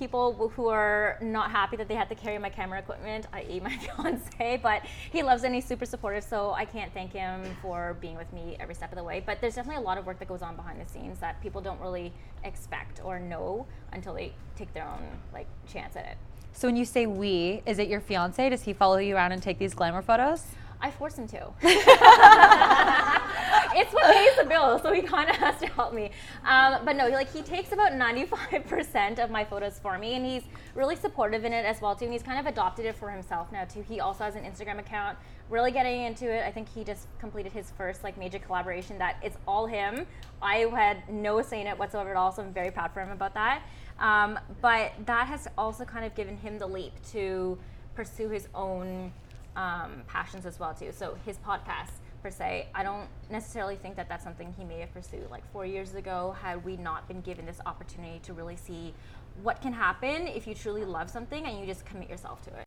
people 0.01 0.49
who 0.57 0.67
are 0.69 1.19
not 1.21 1.51
happy 1.51 1.77
that 1.77 1.87
they 1.87 1.95
had 1.95 2.09
to 2.09 2.15
carry 2.15 2.39
my 2.39 2.49
camera 2.49 2.79
equipment, 2.79 3.27
i.e., 3.35 3.61
my 3.61 3.77
fiance, 3.77 4.59
but 4.63 4.83
he 5.13 5.23
loves 5.23 5.45
and 5.45 5.55
he's 5.55 5.67
super 5.67 5.85
supportive, 5.85 6.25
so 6.25 6.53
I 6.53 6.65
can't 6.65 6.93
thank 6.95 7.13
him 7.13 7.43
for 7.61 7.99
being 8.01 8.17
with 8.17 8.33
me 8.33 8.57
every 8.59 8.75
step 8.75 8.91
of 8.91 8.97
the 8.97 9.05
way. 9.05 9.23
But 9.25 9.43
there's 9.43 9.57
definitely 9.57 9.83
a 9.83 9.87
lot 9.87 9.99
of 9.99 10.07
work 10.07 10.19
that 10.19 10.27
goes 10.27 10.41
on 10.41 10.57
behind 10.57 10.81
the 10.81 10.91
scenes 10.91 11.21
that 11.21 11.41
people 11.43 11.61
don't 11.61 11.79
really 11.83 12.15
expect 12.45 13.05
or 13.05 13.21
know 13.21 13.67
until 13.93 14.15
they 14.15 14.33
take 14.57 14.73
their 14.73 14.89
own 14.89 15.07
like 15.35 15.47
chance 15.71 15.95
at 15.97 16.07
it. 16.07 16.17
So 16.53 16.67
when 16.67 16.77
you 16.77 16.87
say 16.87 17.05
we, 17.05 17.63
is 17.67 17.79
it 17.79 17.89
your 17.89 18.01
fiance? 18.01 18.49
Does 18.49 18.63
he 18.63 18.73
follow 18.73 18.97
you 18.97 19.15
around 19.15 19.33
and 19.33 19.43
take 19.43 19.59
these 19.59 19.75
glamour 19.75 20.01
photos? 20.01 20.47
I 20.81 20.91
force 20.91 21.17
him 21.17 21.27
to. 21.29 21.53
it's 23.75 23.93
what 23.93 24.05
pays 24.13 24.37
the 24.37 24.45
bill, 24.45 24.79
so 24.79 24.93
he 24.93 25.03
kind 25.03 25.31
of 25.31 25.37
has 25.37 25.59
to 25.61 25.67
help 25.67 25.93
me. 25.93 26.11
Um, 26.45 26.85
but 26.85 26.97
no, 26.97 27.09
like 27.09 27.33
he 27.33 27.43
takes 27.43 27.73
about 27.73 27.93
95% 27.93 29.19
of 29.19 29.31
my 29.31 29.45
photos 29.45 29.79
for 29.79 29.99
me, 29.99 30.15
and 30.15 30.25
he's 30.25 30.43
really 30.75 30.97
supportive 30.97 31.45
in 31.45 31.53
it 31.53 31.65
as 31.65 31.81
well 31.81 31.95
too. 31.95 32.05
And 32.05 32.13
he's 32.13 32.23
kind 32.23 32.39
of 32.39 32.47
adopted 32.47 32.87
it 32.87 32.97
for 32.97 33.11
himself 33.11 33.53
now 33.53 33.65
too. 33.65 33.83
He 33.83 34.01
also 34.01 34.25
has 34.25 34.35
an 34.35 34.45
Instagram 34.45 34.79
account, 34.79 35.19
really 35.49 35.71
getting 35.71 36.03
into 36.03 36.31
it. 36.31 36.45
I 36.45 36.51
think 36.51 36.69
he 36.69 36.85
just 36.85 37.07
completed 37.19 37.53
his 37.53 37.71
first 37.77 38.03
like 38.03 38.19
major 38.19 38.39
collaboration 38.39 38.99
that 38.99 39.17
it's 39.23 39.37
all 39.47 39.67
him. 39.67 40.07
I 40.43 40.59
had 40.75 41.09
no 41.09 41.43
say 41.43 41.61
in 41.61 41.67
it 41.67 41.79
whatsoever 41.79 42.11
at 42.11 42.17
all, 42.17 42.33
so 42.33 42.43
I'm 42.43 42.53
very 42.53 42.71
proud 42.71 42.93
for 42.93 43.01
him 43.01 43.11
about 43.11 43.35
that. 43.35 43.63
Um, 43.99 44.39
but 44.63 44.93
that 45.07 45.27
has 45.27 45.47
also 45.59 45.85
kind 45.85 46.05
of 46.05 46.15
given 46.15 46.37
him 46.37 46.59
the 46.59 46.67
leap 46.67 46.93
to 47.13 47.59
pursue 47.95 48.31
his 48.31 48.49
own 48.55 49.13
um, 49.57 50.03
passions 50.07 50.47
as 50.47 50.59
well 50.59 50.75
too. 50.75 50.91
So 50.93 51.17
his 51.25 51.39
podcast 51.39 51.93
per 52.23 52.31
se, 52.31 52.69
I 52.75 52.83
don't 52.83 53.09
necessarily 53.31 53.77
think 53.77 53.97
that 53.97 54.09
that's 54.09 54.25
something 54.25 54.55
he 54.59 54.65
may 54.65 54.81
have 54.81 54.93
pursued 54.93 55.31
like 55.31 55.43
four 55.53 55.65
years 55.65 55.95
ago 55.95 56.37
had 56.41 56.65
we 56.65 56.77
not 56.77 57.09
been 57.09 57.21
given 57.23 57.47
this 57.47 57.61
opportunity 57.67 58.21
to 58.21 58.33
really 58.33 58.57
see 58.57 58.95
what 59.43 59.61
can 59.63 59.73
happen 59.73 60.27
if 60.27 60.47
you 60.47 60.55
truly 60.55 60.85
love 60.85 61.09
something 61.09 61.47
and 61.47 61.59
you 61.59 61.67
just 61.67 61.87
commit 61.87 62.11
yourself 62.11 62.43
to 62.43 62.51
it. 62.51 62.65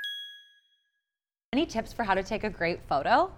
Any 1.53 1.65
tips 1.65 1.93
for 1.93 2.03
how 2.03 2.15
to 2.15 2.23
take 2.23 2.43
a 2.43 2.49
great 2.49 2.79
photo? 2.87 3.31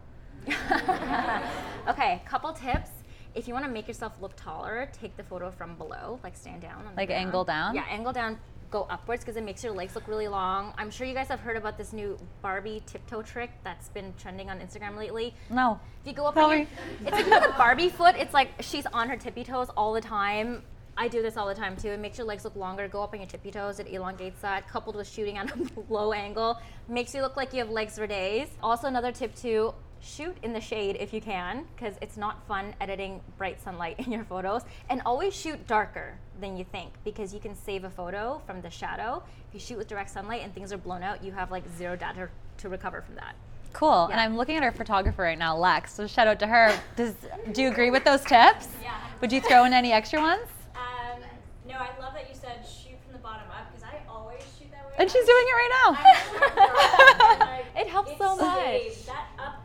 okay, 1.89 2.21
couple 2.25 2.53
tips 2.53 2.91
if 3.35 3.49
you 3.49 3.53
want 3.53 3.65
to 3.65 3.71
make 3.71 3.87
yourself 3.87 4.13
look 4.21 4.35
taller, 4.37 4.89
take 4.93 5.15
the 5.17 5.23
photo 5.23 5.51
from 5.51 5.75
below, 5.75 6.19
like 6.23 6.35
stand 6.35 6.61
down. 6.61 6.83
like 6.95 7.11
angle 7.11 7.43
down? 7.43 7.75
Yeah, 7.75 7.83
angle 7.89 8.13
down, 8.13 8.39
go 8.71 8.87
upwards 8.89 9.23
because 9.23 9.37
it 9.37 9.43
makes 9.43 9.63
your 9.63 9.73
legs 9.73 9.95
look 9.95 10.07
really 10.07 10.27
long. 10.27 10.73
I'm 10.77 10.89
sure 10.91 11.07
you 11.07 11.13
guys 11.13 11.27
have 11.27 11.39
heard 11.39 11.57
about 11.57 11.77
this 11.77 11.93
new 11.93 12.17
Barbie 12.41 12.81
tiptoe 12.85 13.21
trick 13.21 13.51
that's 13.63 13.89
been 13.89 14.13
trending 14.17 14.49
on 14.49 14.59
Instagram 14.59 14.97
lately. 14.97 15.33
No. 15.49 15.79
If 16.01 16.07
you 16.07 16.13
go 16.13 16.25
up, 16.25 16.35
your, 16.35 16.53
it's 16.53 16.69
like 17.11 17.25
you 17.25 17.31
know 17.31 17.41
the 17.41 17.53
Barbie 17.57 17.89
foot. 17.89 18.15
It's 18.17 18.33
like 18.33 18.49
she's 18.61 18.85
on 18.87 19.09
her 19.09 19.17
tippy 19.17 19.43
toes 19.43 19.69
all 19.75 19.93
the 19.93 20.01
time. 20.01 20.63
I 20.97 21.07
do 21.09 21.21
this 21.21 21.35
all 21.35 21.47
the 21.47 21.55
time 21.55 21.75
too. 21.75 21.89
It 21.89 21.99
makes 21.99 22.17
your 22.17 22.25
legs 22.25 22.45
look 22.45 22.55
longer. 22.55 22.87
Go 22.87 23.03
up 23.03 23.13
on 23.13 23.19
your 23.19 23.27
tippy 23.27 23.51
toes. 23.51 23.79
It 23.79 23.87
elongates 23.91 24.41
that. 24.41 24.67
Coupled 24.69 24.95
with 24.95 25.09
shooting 25.09 25.37
at 25.37 25.51
a 25.51 25.69
low 25.89 26.13
angle, 26.13 26.59
makes 26.87 27.13
you 27.13 27.21
look 27.21 27.35
like 27.35 27.53
you 27.53 27.59
have 27.59 27.69
legs 27.69 27.97
for 27.97 28.07
days. 28.07 28.47
Also, 28.63 28.87
another 28.87 29.11
tip 29.11 29.35
too: 29.35 29.73
shoot 30.05 30.37
in 30.43 30.53
the 30.53 30.61
shade 30.61 30.97
if 30.99 31.11
you 31.13 31.19
can, 31.19 31.65
because 31.75 31.95
it's 32.01 32.15
not 32.15 32.45
fun 32.47 32.73
editing 32.79 33.19
bright 33.37 33.61
sunlight 33.61 33.95
in 34.05 34.11
your 34.11 34.23
photos. 34.23 34.61
And 34.89 35.01
always 35.05 35.33
shoot 35.33 35.65
darker 35.67 36.13
than 36.39 36.55
you 36.57 36.63
think, 36.71 36.91
because 37.03 37.33
you 37.33 37.39
can 37.39 37.55
save 37.55 37.83
a 37.83 37.89
photo 37.89 38.41
from 38.45 38.61
the 38.61 38.69
shadow. 38.69 39.23
If 39.49 39.53
you 39.53 39.59
shoot 39.59 39.77
with 39.77 39.87
direct 39.87 40.09
sunlight 40.11 40.41
and 40.43 40.53
things 40.53 40.71
are 40.71 40.77
blown 40.77 41.01
out, 41.03 41.23
you 41.23 41.31
have 41.31 41.51
like 41.51 41.63
zero 41.77 41.95
data 41.95 42.29
to 42.57 42.69
recover 42.69 43.01
from 43.01 43.15
that. 43.15 43.35
Cool. 43.73 44.05
And 44.05 44.19
I'm 44.21 44.37
looking 44.37 44.55
at 44.55 44.63
our 44.63 44.71
photographer 44.71 45.23
right 45.23 45.37
now, 45.37 45.57
Lex. 45.57 45.93
So 45.93 46.07
shout 46.07 46.27
out 46.27 46.39
to 46.39 46.47
her. 46.47 46.73
Does 46.95 47.13
do 47.51 47.61
you 47.61 47.69
agree 47.69 47.89
with 47.91 48.05
those 48.05 48.21
tips? 48.21 48.69
Yeah. 48.81 48.93
Would 49.19 49.31
you 49.33 49.41
throw 49.41 49.65
in 49.65 49.73
any 49.73 49.91
extra 49.91 50.21
ones? 50.21 50.43
Um, 50.75 51.19
no, 51.67 51.73
I 51.75 51.89
love 51.99 52.13
that 52.13 52.29
you 52.29 52.35
said 52.39 52.65
shoot 52.65 52.95
from 53.03 53.11
the 53.11 53.19
bottom 53.19 53.49
up 53.51 53.69
because 53.73 53.83
I 53.83 53.99
always 54.09 54.39
shoot 54.57 54.71
that 54.71 54.85
way. 54.85 54.93
And 54.97 55.09
she's 55.11 55.25
doing 55.25 55.45
it 55.45 55.51
right 55.51 55.71
now. 55.83 55.97
I'm 57.31 57.39
like, 57.39 57.65
It 57.75 57.87
helps 57.87 58.11
it's 58.11 58.19
so 58.19 58.37
much. 58.37 58.63
saved. 58.63 59.07
That 59.07 59.25
up 59.39 59.64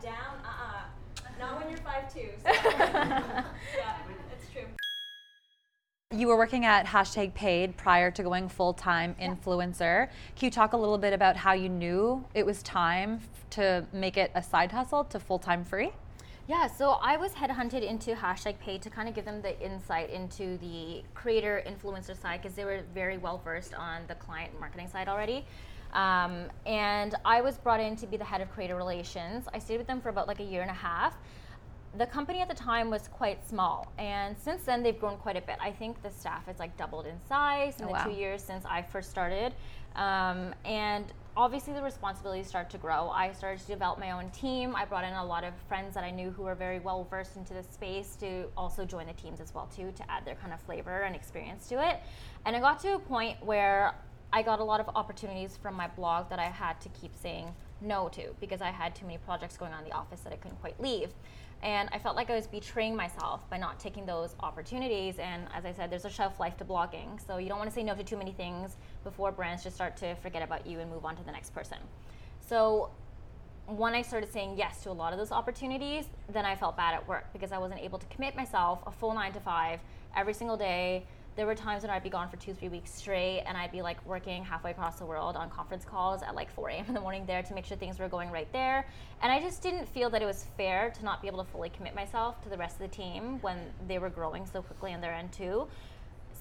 Not 1.51 1.59
when 1.59 1.69
you're 1.69 1.79
five 1.79 2.13
two. 2.13 2.29
So. 2.41 2.49
yeah, 2.53 3.43
it's 4.31 4.49
true. 4.53 4.63
You 6.17 6.27
were 6.27 6.37
working 6.37 6.63
at 6.63 6.85
hashtag 6.85 7.33
paid 7.33 7.75
prior 7.75 8.09
to 8.09 8.23
going 8.23 8.47
full 8.47 8.73
time 8.73 9.15
influencer. 9.21 10.07
Can 10.37 10.45
you 10.45 10.49
talk 10.49 10.71
a 10.71 10.77
little 10.77 10.97
bit 10.97 11.11
about 11.11 11.35
how 11.35 11.51
you 11.51 11.67
knew 11.67 12.23
it 12.33 12.45
was 12.45 12.63
time 12.63 13.19
to 13.51 13.85
make 13.91 14.15
it 14.15 14.31
a 14.33 14.41
side 14.41 14.71
hustle 14.71 15.03
to 15.05 15.19
full 15.19 15.39
time 15.39 15.65
free? 15.65 15.91
Yeah, 16.47 16.67
so 16.67 16.91
I 17.01 17.17
was 17.17 17.33
headhunted 17.33 17.83
into 17.83 18.15
hashtag 18.15 18.57
paid 18.59 18.81
to 18.83 18.89
kind 18.89 19.09
of 19.09 19.15
give 19.15 19.25
them 19.25 19.41
the 19.41 19.59
insight 19.61 20.09
into 20.09 20.57
the 20.57 21.03
creator 21.13 21.61
influencer 21.67 22.19
side 22.19 22.41
because 22.41 22.55
they 22.55 22.63
were 22.63 22.81
very 22.93 23.17
well 23.17 23.41
versed 23.43 23.73
on 23.73 24.03
the 24.07 24.15
client 24.15 24.57
marketing 24.57 24.87
side 24.87 25.09
already. 25.09 25.45
Um, 25.93 26.45
and 26.65 27.15
I 27.25 27.41
was 27.41 27.57
brought 27.57 27.81
in 27.81 27.95
to 27.97 28.07
be 28.07 28.15
the 28.15 28.23
head 28.23 28.39
of 28.39 28.49
creator 28.51 28.75
relations. 28.75 29.45
I 29.53 29.59
stayed 29.59 29.77
with 29.77 29.87
them 29.87 29.99
for 29.99 30.09
about 30.09 30.27
like 30.27 30.39
a 30.39 30.43
year 30.43 30.61
and 30.61 30.71
a 30.71 30.75
half. 30.75 31.17
The 31.97 32.05
company 32.05 32.39
at 32.39 32.47
the 32.47 32.55
time 32.55 32.89
was 32.89 33.09
quite 33.09 33.45
small, 33.47 33.91
and 33.97 34.37
since 34.37 34.63
then 34.63 34.81
they've 34.81 34.97
grown 34.97 35.17
quite 35.17 35.35
a 35.35 35.41
bit. 35.41 35.57
I 35.59 35.71
think 35.71 36.01
the 36.01 36.09
staff 36.09 36.45
has 36.45 36.57
like 36.57 36.77
doubled 36.77 37.05
in 37.05 37.15
size 37.27 37.75
in 37.79 37.83
Oh, 37.83 37.87
the 37.87 37.93
wow. 37.93 38.05
two 38.05 38.11
years 38.11 38.41
since 38.41 38.63
I 38.65 38.81
first 38.81 39.09
started. 39.09 39.53
Um, 39.97 40.55
and 40.63 41.11
obviously, 41.35 41.73
the 41.73 41.81
responsibilities 41.81 42.47
start 42.47 42.69
to 42.69 42.77
grow. 42.77 43.09
I 43.09 43.33
started 43.33 43.59
to 43.59 43.67
develop 43.67 43.99
my 43.99 44.11
own 44.11 44.29
team. 44.29 44.73
I 44.73 44.85
brought 44.85 45.03
in 45.03 45.11
a 45.13 45.25
lot 45.25 45.43
of 45.43 45.53
friends 45.67 45.93
that 45.95 46.05
I 46.05 46.11
knew 46.11 46.31
who 46.31 46.43
were 46.43 46.55
very 46.55 46.79
well 46.79 47.05
versed 47.09 47.35
into 47.35 47.53
the 47.53 47.63
space 47.63 48.15
to 48.21 48.45
also 48.55 48.85
join 48.85 49.05
the 49.05 49.13
teams 49.13 49.41
as 49.41 49.53
well 49.53 49.67
too 49.75 49.91
to 49.97 50.09
add 50.09 50.23
their 50.23 50.35
kind 50.35 50.53
of 50.53 50.61
flavor 50.61 51.01
and 51.01 51.13
experience 51.13 51.67
to 51.67 51.85
it. 51.85 51.99
And 52.45 52.55
I 52.55 52.61
got 52.61 52.79
to 52.81 52.93
a 52.95 52.99
point 52.99 53.43
where 53.45 53.95
I 54.31 54.43
got 54.43 54.61
a 54.61 54.63
lot 54.63 54.79
of 54.79 54.87
opportunities 54.95 55.57
from 55.61 55.75
my 55.75 55.89
blog 55.89 56.29
that 56.29 56.39
I 56.39 56.45
had 56.45 56.79
to 56.81 56.89
keep 56.89 57.13
saying 57.17 57.53
no 57.81 58.07
to 58.09 58.33
because 58.39 58.61
I 58.61 58.69
had 58.69 58.95
too 58.95 59.05
many 59.05 59.17
projects 59.17 59.57
going 59.57 59.73
on 59.73 59.79
in 59.83 59.89
the 59.89 59.95
office 59.95 60.21
that 60.21 60.31
I 60.31 60.37
couldn't 60.37 60.61
quite 60.61 60.79
leave. 60.79 61.09
And 61.63 61.89
I 61.91 61.99
felt 61.99 62.15
like 62.15 62.29
I 62.29 62.35
was 62.35 62.47
betraying 62.47 62.95
myself 62.95 63.47
by 63.49 63.57
not 63.57 63.79
taking 63.79 64.05
those 64.05 64.35
opportunities. 64.39 65.19
And 65.19 65.43
as 65.53 65.63
I 65.65 65.73
said, 65.73 65.91
there's 65.91 66.05
a 66.05 66.09
shelf 66.09 66.39
life 66.39 66.57
to 66.57 66.65
blogging. 66.65 67.25
So 67.25 67.37
you 67.37 67.49
don't 67.49 67.59
want 67.59 67.69
to 67.69 67.73
say 67.73 67.83
no 67.83 67.93
to 67.93 68.03
too 68.03 68.17
many 68.17 68.31
things 68.31 68.77
before 69.03 69.31
brands 69.31 69.63
just 69.63 69.75
start 69.75 69.95
to 69.97 70.15
forget 70.15 70.41
about 70.41 70.65
you 70.65 70.79
and 70.79 70.89
move 70.89 71.05
on 71.05 71.15
to 71.17 71.23
the 71.23 71.31
next 71.31 71.51
person. 71.51 71.77
So 72.39 72.89
when 73.67 73.93
I 73.93 74.01
started 74.01 74.31
saying 74.33 74.55
yes 74.57 74.81
to 74.83 74.91
a 74.91 74.93
lot 74.93 75.13
of 75.13 75.19
those 75.19 75.31
opportunities, 75.31 76.05
then 76.29 76.45
I 76.45 76.55
felt 76.55 76.75
bad 76.75 76.95
at 76.95 77.07
work 77.07 77.31
because 77.31 77.51
I 77.51 77.57
wasn't 77.57 77.81
able 77.81 77.99
to 77.99 78.05
commit 78.07 78.35
myself 78.35 78.79
a 78.87 78.91
full 78.91 79.13
nine 79.13 79.33
to 79.33 79.39
five 79.39 79.79
every 80.15 80.33
single 80.33 80.57
day. 80.57 81.05
There 81.37 81.45
were 81.45 81.55
times 81.55 81.83
when 81.83 81.89
I'd 81.89 82.03
be 82.03 82.09
gone 82.09 82.29
for 82.29 82.35
two, 82.35 82.53
three 82.53 82.67
weeks 82.67 82.93
straight, 82.93 83.43
and 83.47 83.57
I'd 83.57 83.71
be 83.71 83.81
like 83.81 84.05
working 84.05 84.43
halfway 84.43 84.71
across 84.71 84.99
the 84.99 85.05
world 85.05 85.37
on 85.37 85.49
conference 85.49 85.85
calls 85.85 86.21
at 86.23 86.35
like 86.35 86.51
4 86.51 86.69
a.m. 86.69 86.85
in 86.89 86.93
the 86.93 86.99
morning 86.99 87.25
there 87.25 87.41
to 87.41 87.53
make 87.53 87.65
sure 87.65 87.77
things 87.77 87.99
were 87.99 88.09
going 88.09 88.29
right 88.31 88.51
there. 88.51 88.85
And 89.21 89.31
I 89.31 89.39
just 89.39 89.61
didn't 89.61 89.87
feel 89.87 90.09
that 90.09 90.21
it 90.21 90.25
was 90.25 90.45
fair 90.57 90.89
to 90.91 91.05
not 91.05 91.21
be 91.21 91.27
able 91.29 91.43
to 91.43 91.49
fully 91.49 91.69
commit 91.69 91.95
myself 91.95 92.41
to 92.43 92.49
the 92.49 92.57
rest 92.57 92.75
of 92.75 92.81
the 92.81 92.95
team 92.95 93.39
when 93.41 93.57
they 93.87 93.97
were 93.97 94.09
growing 94.09 94.45
so 94.45 94.61
quickly 94.61 94.93
on 94.93 94.99
their 94.99 95.13
end, 95.13 95.31
too. 95.31 95.67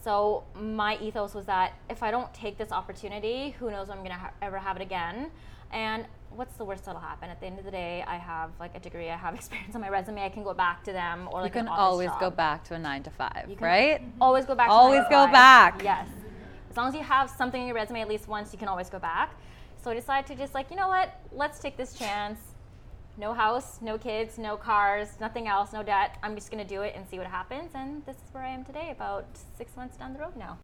So 0.02 0.42
my 0.54 0.98
ethos 0.98 1.34
was 1.34 1.46
that 1.46 1.74
if 1.88 2.02
I 2.02 2.10
don't 2.10 2.32
take 2.34 2.58
this 2.58 2.72
opportunity, 2.72 3.50
who 3.60 3.70
knows 3.70 3.88
when 3.88 3.98
I'm 3.98 4.04
gonna 4.04 4.18
ha- 4.18 4.32
ever 4.42 4.58
have 4.58 4.76
it 4.76 4.82
again. 4.82 5.30
And 5.72 6.06
what's 6.34 6.54
the 6.56 6.64
worst 6.64 6.84
that'll 6.84 7.00
happen? 7.00 7.30
At 7.30 7.40
the 7.40 7.46
end 7.46 7.58
of 7.58 7.64
the 7.64 7.70
day, 7.70 8.04
I 8.06 8.16
have 8.16 8.50
like 8.58 8.74
a 8.74 8.80
degree, 8.80 9.10
I 9.10 9.16
have 9.16 9.34
experience 9.40 9.74
on 9.74 9.80
my 9.80 9.88
resume. 9.88 10.24
I 10.24 10.28
can 10.28 10.42
go 10.42 10.54
back 10.54 10.84
to 10.84 10.92
them, 10.92 11.28
or 11.32 11.42
like 11.42 11.54
you 11.54 11.60
can 11.60 11.68
always 11.68 12.08
job. 12.10 12.20
go 12.20 12.30
back 12.30 12.64
to 12.64 12.74
a 12.74 12.78
nine 12.78 13.02
to 13.04 13.10
five, 13.10 13.48
right? 13.60 14.00
Always 14.20 14.44
go 14.46 14.54
back. 14.54 14.68
to 14.68 14.72
Always 14.72 15.02
go 15.10 15.24
five. 15.26 15.32
back. 15.32 15.82
Yes. 15.82 16.08
As 16.70 16.76
long 16.76 16.88
as 16.88 16.94
you 16.94 17.02
have 17.02 17.28
something 17.30 17.60
in 17.60 17.66
your 17.66 17.74
resume 17.76 18.00
at 18.00 18.08
least 18.08 18.28
once, 18.28 18.52
you 18.52 18.58
can 18.58 18.68
always 18.68 18.88
go 18.88 18.98
back. 19.00 19.34
So 19.82 19.90
I 19.90 19.94
decided 19.94 20.26
to 20.28 20.34
just 20.36 20.54
like, 20.54 20.70
you 20.70 20.76
know 20.76 20.88
what? 20.88 21.20
Let's 21.32 21.58
take 21.58 21.76
this 21.76 21.94
chance. 21.94 22.38
No 23.18 23.34
house, 23.34 23.78
no 23.82 23.98
kids, 23.98 24.38
no 24.38 24.56
cars, 24.56 25.08
nothing 25.20 25.48
else, 25.48 25.72
no 25.72 25.82
debt. 25.82 26.16
I'm 26.22 26.34
just 26.36 26.50
gonna 26.50 26.64
do 26.64 26.82
it 26.82 26.94
and 26.96 27.06
see 27.08 27.18
what 27.18 27.26
happens. 27.26 27.70
And 27.74 28.06
this 28.06 28.16
is 28.16 28.22
where 28.32 28.44
I 28.44 28.50
am 28.50 28.64
today, 28.64 28.90
about 28.92 29.26
six 29.58 29.76
months 29.76 29.96
down 29.96 30.12
the 30.12 30.20
road 30.20 30.36
now. 30.36 30.58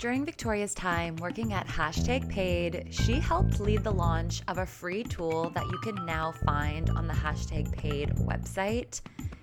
During 0.00 0.24
Victoria's 0.24 0.72
time 0.72 1.16
working 1.16 1.52
at 1.52 1.66
Hashtag 1.66 2.26
Paid, 2.30 2.86
she 2.90 3.20
helped 3.20 3.60
lead 3.60 3.84
the 3.84 3.90
launch 3.90 4.40
of 4.48 4.56
a 4.56 4.64
free 4.64 5.04
tool 5.04 5.50
that 5.50 5.66
you 5.66 5.76
can 5.80 6.06
now 6.06 6.32
find 6.46 6.88
on 6.88 7.06
the 7.06 7.12
Hashtag 7.12 7.70
Paid 7.70 8.08
website. 8.16 9.02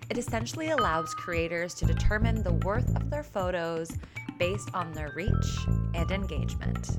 It 0.09 0.17
essentially 0.17 0.71
allows 0.71 1.13
creators 1.13 1.75
to 1.75 1.85
determine 1.85 2.41
the 2.41 2.53
worth 2.65 2.95
of 2.95 3.11
their 3.11 3.21
photos 3.21 3.91
based 4.39 4.71
on 4.73 4.91
their 4.93 5.11
reach 5.15 5.67
and 5.93 6.09
engagement. 6.09 6.89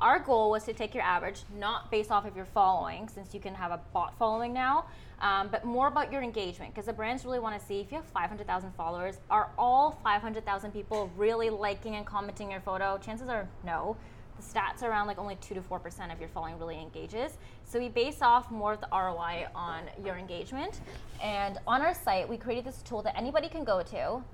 Our 0.00 0.18
goal 0.18 0.50
was 0.50 0.64
to 0.64 0.72
take 0.72 0.94
your 0.94 1.04
average, 1.04 1.42
not 1.58 1.90
based 1.90 2.10
off 2.10 2.24
of 2.24 2.34
your 2.34 2.46
following, 2.46 3.06
since 3.06 3.34
you 3.34 3.40
can 3.40 3.54
have 3.54 3.70
a 3.70 3.80
bot 3.92 4.16
following 4.18 4.50
now, 4.50 4.86
um, 5.20 5.48
but 5.48 5.66
more 5.66 5.88
about 5.88 6.10
your 6.10 6.22
engagement. 6.22 6.72
Because 6.72 6.86
the 6.86 6.92
brands 6.94 7.26
really 7.26 7.38
want 7.38 7.60
to 7.60 7.66
see 7.66 7.80
if 7.80 7.92
you 7.92 7.98
have 7.98 8.06
500,000 8.06 8.72
followers, 8.72 9.18
are 9.30 9.50
all 9.58 10.00
500,000 10.02 10.72
people 10.72 11.10
really 11.18 11.50
liking 11.50 11.96
and 11.96 12.06
commenting 12.06 12.50
your 12.50 12.62
photo? 12.62 12.96
Chances 12.96 13.28
are 13.28 13.46
no. 13.62 13.94
The 14.38 14.42
stats 14.42 14.82
are 14.82 14.90
around 14.90 15.06
like 15.06 15.18
only 15.18 15.36
2 15.42 15.54
to 15.54 15.60
4% 15.60 16.10
of 16.10 16.18
your 16.18 16.30
following 16.30 16.58
really 16.58 16.80
engages. 16.80 17.36
So 17.64 17.78
we 17.78 17.90
base 17.90 18.22
off 18.22 18.50
more 18.50 18.72
of 18.72 18.80
the 18.80 18.88
ROI 18.90 19.48
on 19.54 19.82
your 20.02 20.16
engagement. 20.16 20.80
And 21.22 21.58
on 21.66 21.82
our 21.82 21.92
site, 21.92 22.26
we 22.26 22.38
created 22.38 22.64
this 22.64 22.80
tool 22.80 23.02
that 23.02 23.18
anybody 23.18 23.50
can 23.50 23.64
go 23.64 23.82
to 23.82 24.24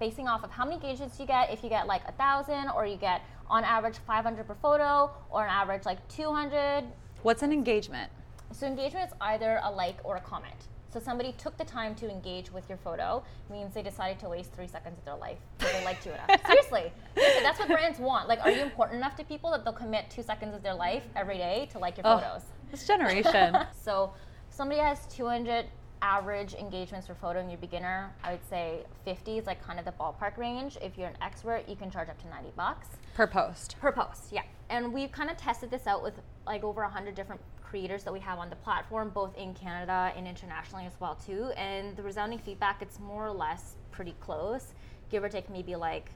basing 0.00 0.26
off 0.26 0.42
of 0.42 0.50
how 0.50 0.64
many 0.64 0.76
engagements 0.76 1.20
you 1.20 1.26
get. 1.26 1.52
If 1.52 1.62
you 1.62 1.68
get 1.68 1.86
like 1.86 2.02
a 2.08 2.12
thousand, 2.12 2.70
or 2.74 2.86
you 2.86 2.96
get 2.96 3.22
on 3.48 3.62
average 3.62 3.98
500 4.06 4.46
per 4.48 4.54
photo, 4.56 5.10
or 5.30 5.44
an 5.44 5.50
average 5.50 5.84
like 5.84 6.06
200. 6.08 6.84
What's 7.22 7.42
an 7.42 7.52
engagement? 7.52 8.10
So 8.52 8.66
engagement 8.66 9.10
is 9.10 9.14
either 9.20 9.60
a 9.62 9.70
like 9.70 9.98
or 10.02 10.16
a 10.16 10.20
comment. 10.20 10.56
So 10.92 10.98
somebody 10.98 11.32
took 11.38 11.56
the 11.56 11.64
time 11.64 11.94
to 11.96 12.10
engage 12.10 12.50
with 12.52 12.68
your 12.68 12.78
photo 12.78 13.22
means 13.48 13.74
they 13.74 13.82
decided 13.82 14.18
to 14.20 14.28
waste 14.28 14.52
three 14.52 14.66
seconds 14.66 14.98
of 14.98 15.04
their 15.04 15.14
life 15.14 15.38
because 15.56 15.72
they 15.74 15.84
liked 15.84 16.04
you 16.04 16.10
enough. 16.12 16.30
Seriously, 16.46 16.92
Listen, 17.14 17.42
that's 17.44 17.60
what 17.60 17.68
brands 17.68 18.00
want. 18.00 18.26
Like, 18.28 18.40
are 18.40 18.50
you 18.50 18.60
important 18.62 18.96
enough 18.98 19.14
to 19.16 19.24
people 19.24 19.52
that 19.52 19.62
they'll 19.62 19.72
commit 19.72 20.10
two 20.10 20.24
seconds 20.24 20.52
of 20.52 20.64
their 20.64 20.74
life 20.74 21.04
every 21.14 21.36
day 21.36 21.68
to 21.72 21.78
like 21.78 21.96
your 21.96 22.06
Oh, 22.08 22.18
photos? 22.18 22.42
this 22.72 22.84
generation. 22.88 23.56
So 23.80 24.12
somebody 24.48 24.80
has 24.80 25.06
200 25.06 25.66
average 26.02 26.54
engagements 26.54 27.06
for 27.06 27.14
photo 27.14 27.40
and 27.40 27.50
you're 27.50 27.58
beginner, 27.60 28.12
I 28.24 28.32
would 28.32 28.48
say 28.48 28.84
50 29.04 29.38
is 29.38 29.46
like 29.46 29.64
kind 29.64 29.78
of 29.78 29.84
the 29.84 29.92
ballpark 29.92 30.36
range. 30.36 30.78
If 30.80 30.96
you're 30.96 31.08
an 31.08 31.16
expert, 31.20 31.64
you 31.68 31.76
can 31.76 31.90
charge 31.90 32.08
up 32.08 32.20
to 32.22 32.28
90 32.28 32.52
bucks 32.56 32.88
per 33.14 33.26
post. 33.26 33.76
per 33.80 33.92
post. 33.92 34.32
Yeah, 34.32 34.42
and 34.68 34.92
we've 34.92 35.12
kind 35.12 35.30
of 35.30 35.36
tested 35.36 35.70
this 35.70 35.86
out 35.86 36.02
with 36.02 36.14
like 36.46 36.64
over 36.64 36.82
100 36.82 37.14
different 37.14 37.40
creators 37.62 38.02
that 38.04 38.12
we 38.12 38.20
have 38.20 38.38
on 38.38 38.50
the 38.50 38.56
platform, 38.56 39.10
both 39.10 39.36
in 39.36 39.54
Canada 39.54 40.12
and 40.16 40.26
internationally 40.26 40.86
as 40.86 40.94
well 41.00 41.14
too. 41.14 41.52
And 41.56 41.96
the 41.96 42.02
resounding 42.02 42.38
feedback, 42.38 42.82
it's 42.82 42.98
more 42.98 43.26
or 43.26 43.32
less 43.32 43.74
pretty 43.92 44.14
close, 44.20 44.74
give 45.10 45.22
or 45.22 45.28
take 45.28 45.50
maybe 45.50 45.76
like 45.76 46.10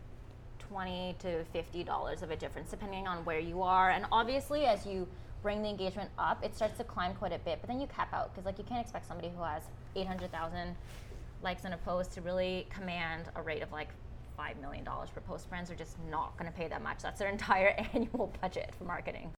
20 0.58 1.14
to 1.20 1.44
50 1.52 1.84
dollars 1.84 2.22
of 2.22 2.30
a 2.30 2.36
difference 2.36 2.70
depending 2.70 3.06
on 3.06 3.22
where 3.26 3.38
you 3.38 3.62
are 3.62 3.90
and 3.90 4.06
obviously 4.10 4.64
as 4.64 4.86
you 4.86 5.06
bring 5.44 5.62
the 5.62 5.68
engagement 5.68 6.08
up 6.18 6.42
it 6.42 6.56
starts 6.56 6.78
to 6.78 6.84
climb 6.84 7.14
quite 7.14 7.30
a 7.32 7.38
bit 7.40 7.58
but 7.60 7.68
then 7.68 7.78
you 7.78 7.86
cap 7.86 8.08
out 8.14 8.32
because 8.32 8.46
like 8.46 8.56
you 8.56 8.64
can't 8.64 8.80
expect 8.80 9.06
somebody 9.06 9.30
who 9.36 9.42
has 9.44 9.62
800000 9.94 10.74
likes 11.42 11.66
on 11.66 11.74
a 11.74 11.76
post 11.76 12.12
to 12.12 12.22
really 12.22 12.66
command 12.70 13.26
a 13.36 13.42
rate 13.42 13.62
of 13.62 13.70
like 13.70 13.88
$5 14.38 14.58
million 14.62 14.84
per 14.86 15.20
post 15.20 15.48
brands 15.50 15.70
are 15.70 15.74
just 15.74 15.96
not 16.10 16.34
going 16.38 16.50
to 16.50 16.58
pay 16.58 16.66
that 16.66 16.82
much 16.82 17.02
that's 17.02 17.18
their 17.18 17.28
entire 17.38 17.76
annual 17.92 18.32
budget 18.40 18.72
for 18.78 18.84
marketing 18.84 19.30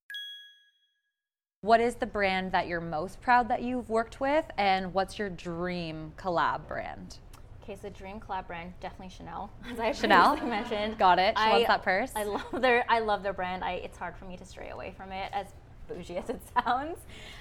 What 1.62 1.80
is 1.80 1.96
the 1.96 2.06
brand 2.06 2.52
that 2.52 2.68
you're 2.68 2.80
most 2.80 3.20
proud 3.20 3.48
that 3.48 3.62
you've 3.62 3.90
worked 3.90 4.20
with, 4.20 4.44
and 4.56 4.94
what's 4.94 5.18
your 5.18 5.28
dream 5.30 6.12
collab 6.16 6.68
brand? 6.68 7.18
Okay, 7.62 7.76
so 7.82 7.88
dream 7.88 8.20
collab 8.20 8.46
brand 8.46 8.72
definitely 8.80 9.08
Chanel, 9.08 9.50
as 9.72 9.80
I 9.80 9.90
Chanel? 9.90 10.36
mentioned. 10.46 10.96
Got 10.98 11.18
it. 11.18 11.36
She 11.36 11.42
I- 11.44 11.50
wants 11.50 11.66
that 11.66 11.82
purse. 11.82 12.12
I 12.14 12.22
love 12.22 12.62
their 12.62 12.84
I 12.88 13.00
love 13.00 13.24
their 13.24 13.32
brand. 13.32 13.64
I, 13.64 13.72
it's 13.86 13.98
hard 13.98 14.14
for 14.16 14.26
me 14.26 14.36
to 14.36 14.44
stray 14.44 14.70
away 14.70 14.94
from 14.96 15.10
it, 15.10 15.28
as 15.32 15.46
bougie 15.88 16.16
as 16.16 16.28
it 16.28 16.40
sounds. 16.64 16.98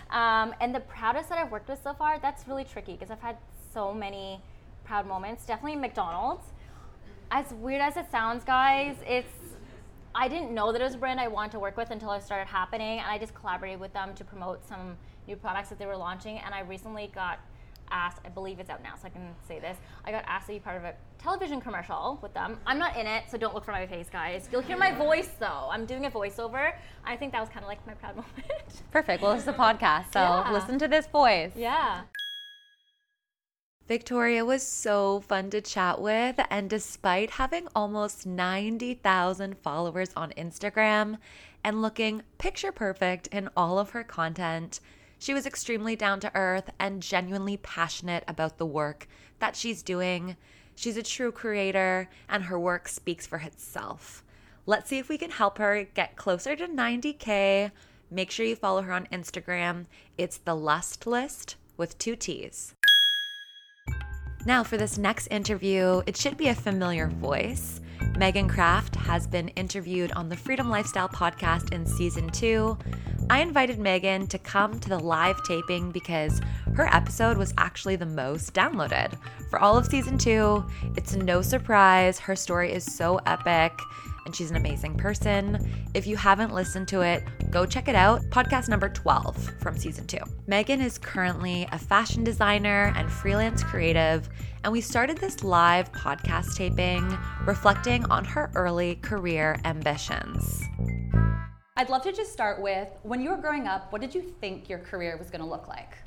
Um, 0.10 0.54
and 0.60 0.74
the 0.74 0.82
proudest 0.82 1.30
that 1.30 1.38
I've 1.38 1.52
worked 1.52 1.70
with 1.70 1.82
so 1.84 1.94
far, 1.94 2.20
that's 2.20 2.48
really 2.48 2.64
tricky 2.64 2.94
because 2.94 3.12
I've 3.12 3.22
had 3.22 3.38
so 3.74 3.94
many 3.94 4.42
proud 4.84 5.08
moments. 5.08 5.46
Definitely 5.46 5.78
McDonald's. 5.78 6.46
As 7.32 7.52
weird 7.54 7.82
as 7.82 7.98
it 7.98 8.06
sounds, 8.12 8.44
guys, 8.44 8.96
it's 9.06 9.28
I 10.18 10.30
didn't 10.30 10.54
know 10.54 10.72
that 10.72 10.80
it 10.80 10.84
was 10.86 10.96
a 10.96 10.98
brand 10.98 11.20
I 11.20 11.28
wanted 11.28 11.52
to 11.52 11.60
work 11.60 11.76
with 11.76 11.92
until 11.92 12.14
it 12.14 12.24
started 12.24 12.48
happening, 12.48 13.00
and 13.00 13.08
I 13.08 13.18
just 13.18 13.36
collaborated 13.36 13.82
with 13.82 13.92
them 13.92 14.16
to 14.16 14.24
promote 14.24 14.66
some 14.66 14.96
new 15.28 15.36
products 15.36 15.68
that 15.70 15.78
they 15.78 15.86
were 15.86 15.98
launching. 15.98 16.38
And 16.38 16.56
I 16.56 16.62
recently 16.62 17.12
got 17.14 17.40
asked, 17.92 18.22
I 18.24 18.30
believe 18.30 18.60
it's 18.62 18.70
out 18.70 18.82
now, 18.82 18.96
so 18.96 19.08
I 19.08 19.10
can 19.10 19.36
say 19.46 19.60
this. 19.60 19.78
I 20.06 20.12
got 20.12 20.24
asked 20.26 20.48
to 20.48 20.54
be 20.54 20.60
part 20.60 20.78
of 20.78 20.86
a 20.86 20.94
television 21.26 21.60
commercial 21.60 22.20
with 22.22 22.32
them. 22.36 22.60
I'm 22.68 22.78
not 22.78 22.96
in 22.96 23.08
it, 23.08 23.24
so 23.32 23.38
don't 23.38 23.56
look 23.56 23.66
for 23.66 23.72
my 23.72 23.88
face, 23.88 24.08
guys. 24.12 24.48
You'll 24.52 24.62
hear 24.62 24.78
my 24.78 24.92
voice 24.94 25.32
though. 25.40 25.68
I'm 25.72 25.88
doing 25.88 26.06
a 26.06 26.12
voiceover. 26.12 26.74
I 27.04 27.16
think 27.18 27.32
that 27.32 27.40
was 27.42 27.50
kind 27.50 27.64
of 27.64 27.68
like 27.68 27.86
my 27.88 27.96
proud 27.96 28.16
moment. 28.22 28.84
Perfect. 28.92 29.24
Well, 29.24 29.34
this 29.34 29.42
is 29.42 29.48
a 29.48 29.54
podcast, 29.54 30.14
so 30.14 30.20
Yeah. 30.20 30.52
listen 30.54 30.78
to 30.80 30.88
this 30.88 31.08
voice. 31.08 31.52
yeah. 31.56 32.02
Victoria 33.88 34.46
was 34.46 34.62
so 34.64 35.20
fun 35.20 35.50
to 35.52 35.62
chat 35.62 36.00
with, 36.02 36.40
and 36.52 36.70
despite 36.70 37.32
having 37.32 37.68
almost 37.76 38.26
90,000 38.26 39.58
followers 39.60 40.10
on 40.16 40.32
Instagram 40.32 41.18
and 41.64 41.82
looking 41.84 42.22
picture 42.40 42.72
perfect 42.72 43.28
in 43.28 43.50
all 43.58 43.78
of 43.80 43.92
her 43.92 44.04
content, 44.04 44.80
she 45.20 45.34
was 45.36 45.46
extremely 45.46 45.96
down 45.96 46.20
to 46.20 46.32
earth 46.36 46.70
and 46.80 47.02
genuinely 47.02 47.58
passionate 47.58 48.24
about 48.28 48.58
the 48.58 48.66
work 48.66 49.08
that 49.40 49.56
she's 49.56 49.82
doing. 49.84 50.36
She's 50.76 50.98
a 50.98 51.04
true 51.04 51.32
creator, 51.32 52.10
and 52.30 52.44
her 52.44 52.60
work 52.60 52.88
speaks 52.88 53.26
for 53.26 53.38
itself. 53.38 54.24
Let's 54.66 54.90
see 54.90 54.98
if 54.98 55.10
we 55.10 55.18
can 55.18 55.32
help 55.32 55.58
her 55.58 55.84
get 55.84 56.16
closer 56.16 56.56
to 56.56 56.68
90K. 56.68 57.72
Make 58.12 58.32
sure 58.32 58.46
you 58.46 58.56
follow 58.56 58.82
her 58.82 58.92
on 58.92 59.08
Instagram. 59.12 59.86
It's 60.18 60.38
the 60.38 60.56
Lust 60.56 61.08
List 61.08 61.56
with 61.78 61.98
two 61.98 62.16
T's. 62.16 62.74
Now, 64.46 64.64
for 64.64 64.78
this 64.78 64.98
next 64.98 65.28
interview, 65.28 66.04
it 66.06 66.16
should 66.16 66.38
be 66.38 66.50
a 66.50 66.56
familiar 66.56 67.08
voice. 67.08 67.82
Megan 68.18 68.48
Kraft 68.48 68.96
has 68.96 69.28
been 69.28 69.50
interviewed 69.50 70.12
on 70.14 70.30
the 70.30 70.36
Freedom 70.36 70.70
Lifestyle 70.70 71.10
podcast 71.10 71.74
in 71.74 71.86
season 71.86 72.30
two. 72.30 72.78
I 73.30 73.42
invited 73.42 73.80
Megan 73.80 74.28
to 74.28 74.38
come 74.38 74.80
to 74.80 74.90
the 74.90 75.00
live 75.00 75.44
taping 75.44 75.92
because 75.92 76.42
her 76.76 76.88
episode 76.94 77.38
was 77.38 77.54
actually 77.58 77.96
the 77.96 78.06
most 78.06 78.54
downloaded. 78.54 79.18
For 79.50 79.60
all 79.60 79.78
of 79.78 79.86
season 79.86 80.18
two, 80.18 80.64
it's 80.96 81.16
no 81.16 81.42
surprise. 81.42 82.20
Her 82.20 82.36
story 82.36 82.72
is 82.72 82.84
so 82.84 83.20
epic 83.26 83.80
and 84.26 84.36
she's 84.36 84.52
an 84.52 84.58
amazing 84.58 84.96
person. 84.96 85.88
If 85.94 86.08
you 86.08 86.18
haven't 86.18 86.54
listened 86.54 86.88
to 86.90 87.02
it, 87.02 87.24
go 87.52 87.66
check 87.66 87.88
it 87.88 87.96
out. 87.96 88.22
Podcast 88.30 88.68
number 88.68 88.90
12 88.90 89.54
from 89.60 89.78
season 89.78 90.08
two. 90.08 90.20
Megan 90.48 90.82
is 90.82 90.98
currently 90.98 91.68
a 91.72 91.80
fashion 91.80 92.24
designer 92.24 92.94
and 92.96 93.12
freelance 93.12 93.64
creative, 93.64 94.28
and 94.64 94.74
we 94.74 94.82
started 94.82 95.18
this 95.18 95.44
live 95.44 95.92
podcast 95.92 96.56
taping 96.56 97.18
reflecting 97.46 98.06
on 98.06 98.26
her 98.26 98.52
early 98.56 98.96
career 98.96 99.60
ambitions. 99.66 100.64
I'd 101.78 101.90
love 101.90 102.04
to 102.04 102.14
just 102.14 102.32
start 102.32 102.62
with 102.62 102.88
when 103.04 103.20
you 103.22 103.30
were 103.30 103.38
growing 103.38 103.68
up, 103.68 103.92
what 103.92 104.00
did 104.02 104.16
you 104.16 104.22
think 104.22 104.70
your 104.70 104.80
career 104.80 105.18
was 105.18 105.30
going 105.30 105.42
to 105.42 105.48
look 105.48 105.68
like? 105.68 105.98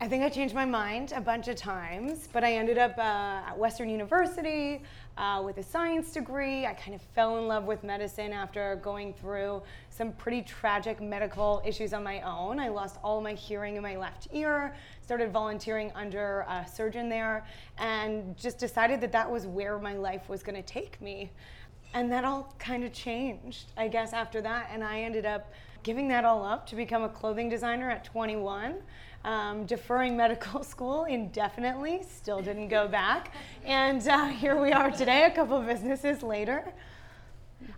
I 0.00 0.06
think 0.06 0.22
I 0.22 0.28
changed 0.28 0.54
my 0.54 0.64
mind 0.64 1.12
a 1.12 1.20
bunch 1.20 1.48
of 1.48 1.56
times, 1.56 2.28
but 2.32 2.44
I 2.44 2.52
ended 2.52 2.78
up 2.78 2.96
uh, 2.98 3.48
at 3.48 3.58
Western 3.58 3.90
University 3.90 4.80
uh, 5.16 5.42
with 5.44 5.58
a 5.58 5.62
science 5.64 6.12
degree. 6.12 6.66
I 6.66 6.74
kind 6.74 6.94
of 6.94 7.02
fell 7.16 7.38
in 7.38 7.48
love 7.48 7.64
with 7.64 7.82
medicine 7.82 8.32
after 8.32 8.76
going 8.76 9.12
through 9.12 9.60
some 9.90 10.12
pretty 10.12 10.42
tragic 10.42 11.00
medical 11.00 11.60
issues 11.66 11.92
on 11.92 12.04
my 12.04 12.20
own. 12.20 12.60
I 12.60 12.68
lost 12.68 12.98
all 13.02 13.20
my 13.20 13.32
hearing 13.32 13.74
in 13.74 13.82
my 13.82 13.96
left 13.96 14.28
ear, 14.32 14.72
started 15.02 15.32
volunteering 15.32 15.90
under 15.96 16.46
a 16.48 16.64
surgeon 16.72 17.08
there, 17.08 17.44
and 17.78 18.36
just 18.36 18.58
decided 18.58 19.00
that 19.00 19.10
that 19.10 19.28
was 19.28 19.48
where 19.48 19.80
my 19.80 19.94
life 19.94 20.28
was 20.28 20.44
going 20.44 20.54
to 20.54 20.62
take 20.62 21.00
me. 21.02 21.28
And 21.92 22.12
that 22.12 22.24
all 22.24 22.54
kind 22.60 22.84
of 22.84 22.92
changed, 22.92 23.72
I 23.76 23.88
guess, 23.88 24.12
after 24.12 24.40
that. 24.42 24.70
And 24.72 24.84
I 24.84 25.00
ended 25.00 25.26
up 25.26 25.52
giving 25.88 26.06
that 26.06 26.22
all 26.22 26.44
up 26.44 26.66
to 26.66 26.76
become 26.76 27.02
a 27.02 27.08
clothing 27.08 27.48
designer 27.48 27.90
at 27.90 28.04
21, 28.04 28.74
um, 29.24 29.64
deferring 29.64 30.14
medical 30.14 30.62
school 30.72 31.04
indefinitely, 31.04 32.02
still 32.06 32.42
didn't 32.42 32.68
go 32.68 32.86
back. 32.86 33.32
And 33.64 34.06
uh, 34.06 34.26
here 34.26 34.60
we 34.60 34.70
are 34.70 34.90
today, 34.90 35.24
a 35.24 35.30
couple 35.30 35.56
of 35.56 35.66
businesses 35.66 36.22
later. 36.22 36.74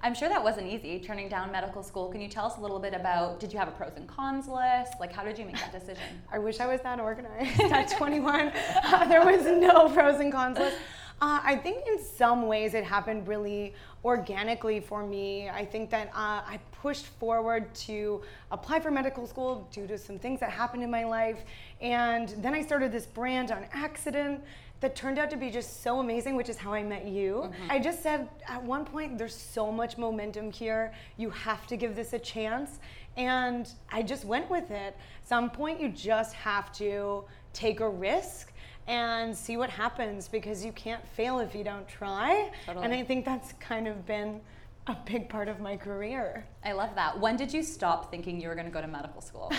I'm 0.03 0.13
sure 0.13 0.29
that 0.29 0.43
wasn't 0.43 0.67
easy, 0.67 0.99
turning 0.99 1.29
down 1.29 1.53
medical 1.53 1.85
school. 1.85 2.09
Can 2.09 2.21
you 2.21 2.27
tell 2.27 2.47
us 2.47 2.57
a 2.59 2.61
little 2.61 2.81
bit 2.81 2.95
about, 2.95 3.39
did 3.39 3.53
you 3.53 3.61
have 3.61 3.69
a 3.69 3.71
pros 3.71 3.93
and 3.95 4.09
cons 4.09 4.49
list? 4.49 4.95
Like, 4.99 5.13
how 5.13 5.23
did 5.23 5.39
you 5.39 5.45
make 5.45 5.59
that 5.59 5.71
decision? 5.71 6.03
I 6.33 6.41
wish 6.41 6.59
I 6.59 6.67
was 6.67 6.81
that 6.81 6.99
organized 6.99 7.61
at 7.61 7.97
21. 7.97 8.53
Uh, 8.83 9.07
there 9.07 9.25
was 9.25 9.47
no 9.47 9.89
pros 9.89 10.19
and 10.19 10.33
cons 10.33 10.59
list. 10.59 10.77
Uh, 11.23 11.39
I 11.45 11.55
think 11.55 11.87
in 11.87 12.03
some 12.03 12.49
ways 12.49 12.73
it 12.73 12.83
happened 12.83 13.29
really 13.29 13.75
organically 14.05 14.81
for 14.81 15.07
me. 15.07 15.51
I 15.51 15.65
think 15.67 15.91
that 15.91 16.09
uh, 16.09 16.43
I 16.49 16.59
pushed 16.81 17.07
forward 17.07 17.73
to 17.75 18.23
apply 18.51 18.81
for 18.81 18.91
medical 18.91 19.27
school 19.27 19.69
due 19.73 19.87
to 19.87 19.99
some 19.99 20.19
things 20.19 20.41
that 20.41 20.51
happened 20.51 20.83
in 20.83 20.91
my 20.91 21.05
life. 21.05 21.39
And 21.81 22.31
then 22.39 22.55
I 22.55 22.63
started 22.63 22.91
this 22.91 23.07
brand 23.07 23.51
on 23.51 23.67
accident 23.73 24.43
that 24.81 24.97
turned 24.97 25.19
out 25.19 25.31
to 25.31 25.37
be 25.37 25.51
just 25.51 25.83
so 25.83 26.01
amazing, 26.01 26.37
which 26.37 26.49
is 26.49 26.57
how 26.57 26.73
I 26.73 26.83
met 26.83 27.07
you. 27.07 27.35
Mm-hmm. 27.45 27.71
I 27.71 27.79
just 27.79 28.03
said 28.03 28.29
at 28.49 28.63
one 28.63 28.87
point, 28.87 29.19
there's 29.19 29.35
so 29.35 29.71
much 29.71 29.99
momentum 29.99 30.51
here. 30.51 30.95
You 31.19 31.29
have 31.31 31.67
to 31.67 31.77
give 31.77 31.95
this 31.95 32.15
a 32.15 32.19
chance. 32.19 32.79
And 33.17 33.69
I 33.93 34.03
just 34.03 34.25
went 34.25 34.49
with 34.49 34.71
it. 34.71 34.97
Some 35.23 35.51
point, 35.51 35.81
you 35.81 35.91
just 35.91 36.35
have 36.35 36.73
to 36.75 37.25
take 37.53 37.81
a 37.81 37.89
risk 37.89 38.53
and 38.87 39.37
see 39.37 39.59
what 39.59 39.69
happens 39.69 40.29
because 40.29 40.65
you 40.65 40.73
can't 40.73 41.07
fail 41.09 41.41
if 41.41 41.55
you 41.55 41.63
don't 41.63 41.87
try. 41.87 42.51
Totally. 42.65 42.85
And 42.85 42.95
I 42.95 43.03
think 43.05 43.27
that's 43.27 43.53
kind 43.61 43.87
of 43.87 44.07
been 44.07 44.41
a 44.91 44.99
big 45.07 45.29
part 45.29 45.47
of 45.47 45.61
my 45.61 45.77
career. 45.77 46.45
I 46.65 46.73
love 46.73 46.97
that. 46.97 47.19
When 47.19 47.37
did 47.37 47.55
you 47.55 47.63
stop 47.63 48.11
thinking 48.11 48.41
you 48.41 48.49
were 48.49 48.57
going 48.57 48.67
to 48.67 48.73
go 48.73 48.81
to 48.81 48.89
medical 48.89 49.21
school? 49.21 49.53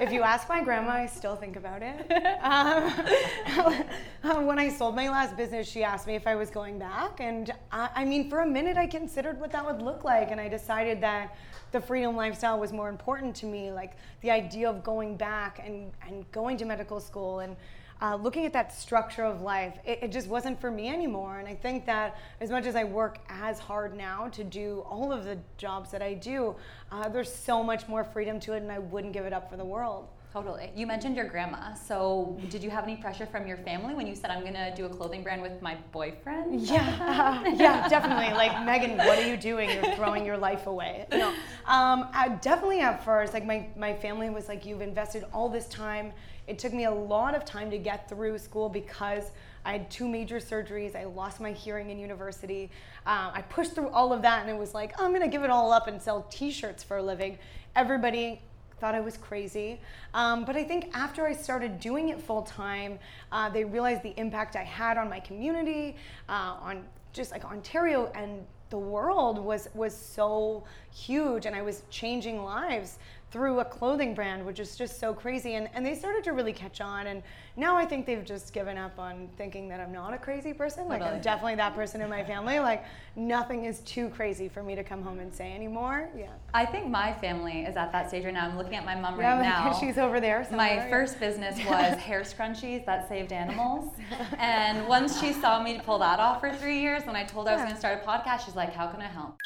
if 0.00 0.12
you 0.12 0.22
ask 0.22 0.48
my 0.48 0.62
grandma, 0.62 0.90
I 0.90 1.06
still 1.06 1.36
think 1.36 1.56
about 1.56 1.82
it. 1.82 2.10
Um, 4.24 4.46
when 4.46 4.56
I 4.56 4.68
sold 4.68 4.94
my 4.94 5.10
last 5.10 5.36
business, 5.36 5.68
she 5.68 5.82
asked 5.82 6.06
me 6.06 6.14
if 6.14 6.28
I 6.28 6.36
was 6.36 6.48
going 6.48 6.78
back. 6.78 7.18
And 7.18 7.52
I, 7.72 7.90
I 7.96 8.04
mean, 8.04 8.30
for 8.30 8.40
a 8.40 8.46
minute, 8.46 8.76
I 8.76 8.86
considered 8.86 9.40
what 9.40 9.50
that 9.50 9.66
would 9.66 9.82
look 9.82 10.04
like. 10.04 10.30
And 10.30 10.40
I 10.40 10.48
decided 10.48 11.00
that 11.00 11.36
the 11.72 11.80
freedom 11.80 12.14
lifestyle 12.14 12.60
was 12.60 12.72
more 12.72 12.88
important 12.88 13.34
to 13.36 13.46
me. 13.46 13.72
Like 13.72 13.96
the 14.20 14.30
idea 14.30 14.70
of 14.70 14.84
going 14.84 15.16
back 15.16 15.60
and, 15.64 15.90
and 16.06 16.30
going 16.30 16.56
to 16.58 16.64
medical 16.64 17.00
school 17.00 17.40
and 17.40 17.56
uh, 18.02 18.16
looking 18.16 18.44
at 18.44 18.52
that 18.52 18.74
structure 18.74 19.22
of 19.22 19.42
life, 19.42 19.78
it, 19.86 20.00
it 20.02 20.12
just 20.12 20.26
wasn't 20.26 20.60
for 20.60 20.72
me 20.72 20.88
anymore. 20.88 21.38
And 21.38 21.46
I 21.46 21.54
think 21.54 21.86
that 21.86 22.18
as 22.40 22.50
much 22.50 22.66
as 22.66 22.74
I 22.74 22.82
work 22.82 23.18
as 23.28 23.60
hard 23.60 23.96
now 23.96 24.28
to 24.30 24.42
do 24.42 24.84
all 24.90 25.12
of 25.12 25.24
the 25.24 25.38
jobs 25.56 25.92
that 25.92 26.02
I 26.02 26.14
do, 26.14 26.56
uh, 26.90 27.08
there's 27.08 27.32
so 27.32 27.62
much 27.62 27.86
more 27.86 28.02
freedom 28.02 28.40
to 28.40 28.54
it, 28.54 28.62
and 28.62 28.72
I 28.72 28.80
wouldn't 28.80 29.12
give 29.12 29.24
it 29.24 29.32
up 29.32 29.48
for 29.48 29.56
the 29.56 29.64
world. 29.64 30.08
Totally. 30.32 30.70
You 30.74 30.86
mentioned 30.86 31.14
your 31.14 31.26
grandma. 31.26 31.74
So, 31.74 32.38
did 32.48 32.62
you 32.62 32.70
have 32.70 32.84
any 32.84 32.96
pressure 32.96 33.26
from 33.26 33.46
your 33.46 33.58
family 33.58 33.94
when 33.94 34.06
you 34.06 34.14
said, 34.14 34.30
I'm 34.30 34.40
going 34.40 34.54
to 34.54 34.72
do 34.74 34.86
a 34.86 34.88
clothing 34.88 35.22
brand 35.22 35.42
with 35.42 35.60
my 35.60 35.76
boyfriend? 35.92 36.60
Yeah, 36.72 37.44
yeah, 37.54 37.88
definitely. 37.88 38.32
Like 38.32 38.64
Megan, 38.64 38.96
what 38.96 39.18
are 39.18 39.28
you 39.28 39.36
doing? 39.36 39.68
You're 39.68 39.94
throwing 39.94 40.24
your 40.24 40.38
life 40.38 40.66
away. 40.66 41.06
No, 41.12 41.28
um, 41.66 42.08
I, 42.12 42.38
definitely 42.40 42.80
at 42.80 43.04
first, 43.04 43.34
like 43.34 43.44
my 43.44 43.66
my 43.76 43.92
family 43.92 44.30
was 44.30 44.48
like, 44.48 44.64
you've 44.64 44.80
invested 44.80 45.24
all 45.34 45.48
this 45.48 45.66
time. 45.68 46.12
It 46.46 46.58
took 46.58 46.72
me 46.72 46.84
a 46.84 46.90
lot 46.90 47.34
of 47.34 47.44
time 47.44 47.70
to 47.70 47.78
get 47.78 48.08
through 48.08 48.38
school 48.38 48.68
because 48.68 49.32
I 49.64 49.72
had 49.72 49.90
two 49.90 50.08
major 50.08 50.38
surgeries. 50.38 50.96
I 50.96 51.04
lost 51.04 51.40
my 51.40 51.52
hearing 51.52 51.90
in 51.90 51.98
university. 51.98 52.70
Um, 53.06 53.30
I 53.34 53.42
pushed 53.42 53.74
through 53.74 53.88
all 53.88 54.12
of 54.12 54.22
that, 54.22 54.40
and 54.40 54.50
it 54.50 54.58
was 54.58 54.72
like, 54.72 54.98
I'm 55.00 55.12
gonna 55.12 55.28
give 55.28 55.44
it 55.44 55.50
all 55.50 55.72
up 55.72 55.88
and 55.88 56.00
sell 56.00 56.26
T-shirts 56.30 56.82
for 56.82 56.96
a 56.96 57.02
living. 57.02 57.38
Everybody 57.76 58.40
thought 58.82 58.96
I 58.96 59.00
was 59.00 59.16
crazy. 59.16 59.80
Um, 60.12 60.44
but 60.44 60.56
I 60.56 60.64
think 60.64 60.90
after 60.92 61.24
I 61.24 61.34
started 61.34 61.78
doing 61.78 62.08
it 62.08 62.20
full 62.20 62.42
time, 62.42 62.98
uh, 63.30 63.48
they 63.48 63.64
realized 63.64 64.02
the 64.02 64.12
impact 64.18 64.56
I 64.56 64.64
had 64.64 64.98
on 64.98 65.08
my 65.08 65.20
community, 65.20 65.94
uh, 66.28 66.56
on 66.60 66.84
just 67.12 67.30
like 67.30 67.44
Ontario 67.44 68.10
and 68.16 68.44
the 68.70 68.78
world 68.78 69.38
was 69.38 69.68
was 69.74 69.94
so 69.94 70.64
huge, 70.90 71.46
and 71.46 71.54
I 71.54 71.62
was 71.62 71.84
changing 71.90 72.42
lives 72.42 72.98
through 73.32 73.60
a 73.60 73.64
clothing 73.64 74.14
brand, 74.14 74.44
which 74.44 74.60
is 74.60 74.76
just 74.76 75.00
so 75.00 75.14
crazy. 75.14 75.54
And, 75.54 75.68
and 75.74 75.84
they 75.84 75.94
started 75.94 76.22
to 76.24 76.32
really 76.32 76.52
catch 76.52 76.82
on. 76.82 77.06
And 77.06 77.22
now 77.56 77.76
I 77.78 77.86
think 77.86 78.04
they've 78.04 78.24
just 78.24 78.52
given 78.52 78.76
up 78.76 78.98
on 78.98 79.28
thinking 79.38 79.68
that 79.70 79.80
I'm 79.80 79.90
not 79.90 80.12
a 80.12 80.18
crazy 80.18 80.52
person. 80.52 80.86
Like, 80.86 81.00
I'm 81.00 81.20
definitely 81.22 81.54
that 81.56 81.74
person 81.74 82.02
in 82.02 82.10
my 82.10 82.22
family. 82.22 82.60
Like, 82.60 82.84
nothing 83.16 83.64
is 83.64 83.80
too 83.80 84.10
crazy 84.10 84.48
for 84.48 84.62
me 84.62 84.74
to 84.74 84.84
come 84.84 85.02
home 85.02 85.18
and 85.18 85.32
say 85.34 85.52
anymore. 85.54 86.10
Yeah. 86.16 86.28
I 86.52 86.66
think 86.66 86.88
my 86.88 87.14
family 87.14 87.62
is 87.62 87.76
at 87.76 87.90
that 87.92 88.08
stage 88.10 88.24
right 88.24 88.34
now. 88.34 88.46
I'm 88.46 88.58
looking 88.58 88.74
at 88.74 88.84
my 88.84 88.94
mom 88.94 89.18
Yeah, 89.18 89.36
right 89.38 89.42
now. 89.42 89.72
she's 89.80 89.96
over 89.96 90.20
there. 90.20 90.44
somewhere, 90.44 90.68
My 90.68 90.74
yeah. 90.74 90.90
first 90.90 91.18
business 91.18 91.56
was 91.64 91.98
hair 91.98 92.20
scrunchies 92.22 92.84
that 92.84 93.08
saved 93.08 93.32
animals. 93.32 93.94
And 94.38 94.86
once 94.86 95.18
she 95.20 95.32
saw 95.32 95.62
me 95.62 95.80
pull 95.82 95.98
that 96.00 96.20
off 96.20 96.40
for 96.40 96.54
three 96.54 96.80
years, 96.80 97.04
when 97.06 97.16
I 97.16 97.24
told 97.24 97.46
her 97.48 97.52
I 97.54 97.56
was 97.56 97.62
going 97.62 97.74
to 97.74 97.78
start 97.80 98.02
a 98.02 98.06
podcast, 98.06 98.44
she's 98.44 98.56
like, 98.56 98.74
How 98.74 98.88
can 98.88 99.00
I 99.00 99.06
help? 99.08 99.36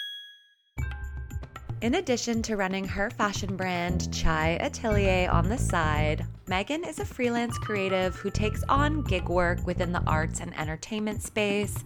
In 1.82 1.96
addition 1.96 2.40
to 2.42 2.56
running 2.56 2.88
her 2.88 3.10
fashion 3.10 3.54
brand, 3.54 4.10
Chai 4.10 4.56
Atelier, 4.62 5.28
on 5.30 5.50
the 5.50 5.58
side, 5.58 6.24
Megan 6.48 6.82
is 6.84 7.00
a 7.00 7.04
freelance 7.04 7.58
creative 7.58 8.16
who 8.16 8.30
takes 8.30 8.62
on 8.70 9.02
gig 9.02 9.28
work 9.28 9.64
within 9.66 9.92
the 9.92 10.02
arts 10.06 10.40
and 10.40 10.58
entertainment 10.58 11.22
space. 11.22 11.76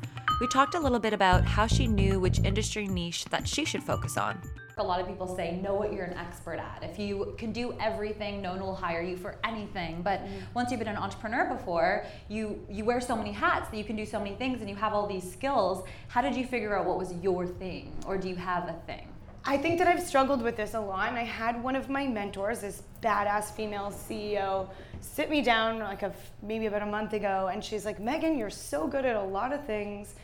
we 0.41 0.47
talked 0.47 0.77
a 0.77 0.81
little 0.81 1.01
bit 1.01 1.13
about 1.13 1.45
how 1.45 1.67
she 1.67 1.89
knew 1.89 2.21
which 2.21 2.39
industry 2.39 2.87
niche 2.87 3.25
that 3.27 3.49
she 3.49 3.65
should 3.65 3.83
focus 3.83 4.17
on. 4.17 4.41
A 4.79 4.83
lot 4.83 5.01
of 5.01 5.09
people 5.09 5.27
say, 5.37 5.57
know 5.57 5.75
what 5.75 5.93
you're 5.93 6.05
an 6.05 6.17
expert 6.17 6.61
at. 6.61 6.85
If 6.89 6.97
you 6.97 7.35
can 7.37 7.51
do 7.51 7.75
everything, 7.81 8.41
no 8.41 8.53
one 8.53 8.61
will 8.61 8.77
hire 8.77 9.03
you 9.03 9.17
for 9.17 9.39
anything. 9.43 10.03
But 10.03 10.25
mm. 10.25 10.29
once 10.55 10.71
you've 10.71 10.79
been 10.79 10.89
an 10.89 10.97
entrepreneur 10.97 11.47
before, 11.47 12.07
you 12.29 12.65
you 12.71 12.85
wear 12.85 13.01
so 13.01 13.17
many 13.17 13.33
hats 13.33 13.69
that 13.71 13.77
you 13.77 13.85
can 13.85 13.97
do 13.97 14.07
so 14.07 14.21
many 14.21 14.37
things 14.37 14.61
and 14.61 14.71
you 14.71 14.77
have 14.77 14.95
all 14.95 15.09
these 15.09 15.31
skills. 15.31 15.85
How 16.07 16.23
did 16.23 16.37
you 16.37 16.47
figure 16.47 16.79
out 16.79 16.87
what 16.87 16.97
was 16.97 17.13
your 17.15 17.45
thing? 17.45 17.93
Or 18.07 18.17
do 18.17 18.29
you 18.29 18.37
have 18.37 18.69
a 18.69 18.81
thing? 18.87 19.10
I 19.45 19.57
think 19.57 19.79
that 19.79 19.89
I've 19.89 20.03
struggled 20.03 20.43
with 20.43 20.57
this 20.57 20.75
a 20.75 20.81
lot. 20.81 21.09
And 21.09 21.19
I 21.19 21.25
had 21.25 21.63
one 21.63 21.77
of 21.77 21.89
my 21.89 22.07
mentors, 22.07 22.61
this 22.61 22.83
badass 23.03 23.51
female 23.53 23.91
CEO, 23.91 24.69
sit 25.01 25.31
me 25.31 25.43
down 25.43 25.79
like 25.79 26.03
a, 26.03 26.13
maybe 26.43 26.67
about 26.67 26.83
a 26.83 26.87
month 26.87 27.15
ago, 27.15 27.49
and 27.53 27.65
she's 27.65 27.85
like, 27.85 27.99
Megan, 27.99 28.37
you're 28.37 28.51
so 28.51 28.87
good 28.87 29.05
at 29.05 29.17
a 29.17 29.23
lot 29.23 29.53
of 29.53 29.65
things 29.65 30.15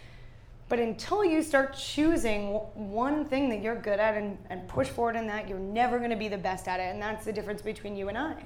but 0.69 0.81
until 0.81 1.25
you 1.25 1.43
start 1.43 1.77
choosing 1.77 2.55
one 2.75 3.25
thing 3.25 3.49
that 3.51 3.63
you're 3.63 3.77
good 3.77 4.01
at 4.01 4.15
and, 4.15 4.37
and 4.51 4.67
push 4.67 4.89
forward 4.89 5.15
in 5.15 5.27
that, 5.29 5.49
you're 5.49 5.59
never 5.59 5.99
going 5.99 6.11
to 6.11 6.17
be 6.17 6.29
the 6.29 6.39
best 6.39 6.67
at 6.67 6.81
it. 6.81 6.93
And 6.93 7.01
that's 7.01 7.25
the 7.25 7.33
difference 7.33 7.63
between 7.63 7.95
you 7.95 8.09
and 8.09 8.19
I. 8.19 8.45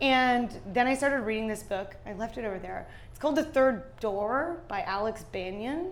And 0.00 0.50
then 0.66 0.86
I 0.86 0.94
started 0.94 1.20
reading 1.20 1.48
this 1.48 1.62
book. 1.62 1.96
I 2.06 2.12
left 2.12 2.36
it 2.36 2.44
over 2.44 2.58
there. 2.58 2.86
It's 3.10 3.18
called 3.18 3.36
The 3.36 3.44
Third 3.44 3.98
Door 3.98 4.60
by 4.68 4.82
Alex 4.82 5.24
Banayan. 5.32 5.90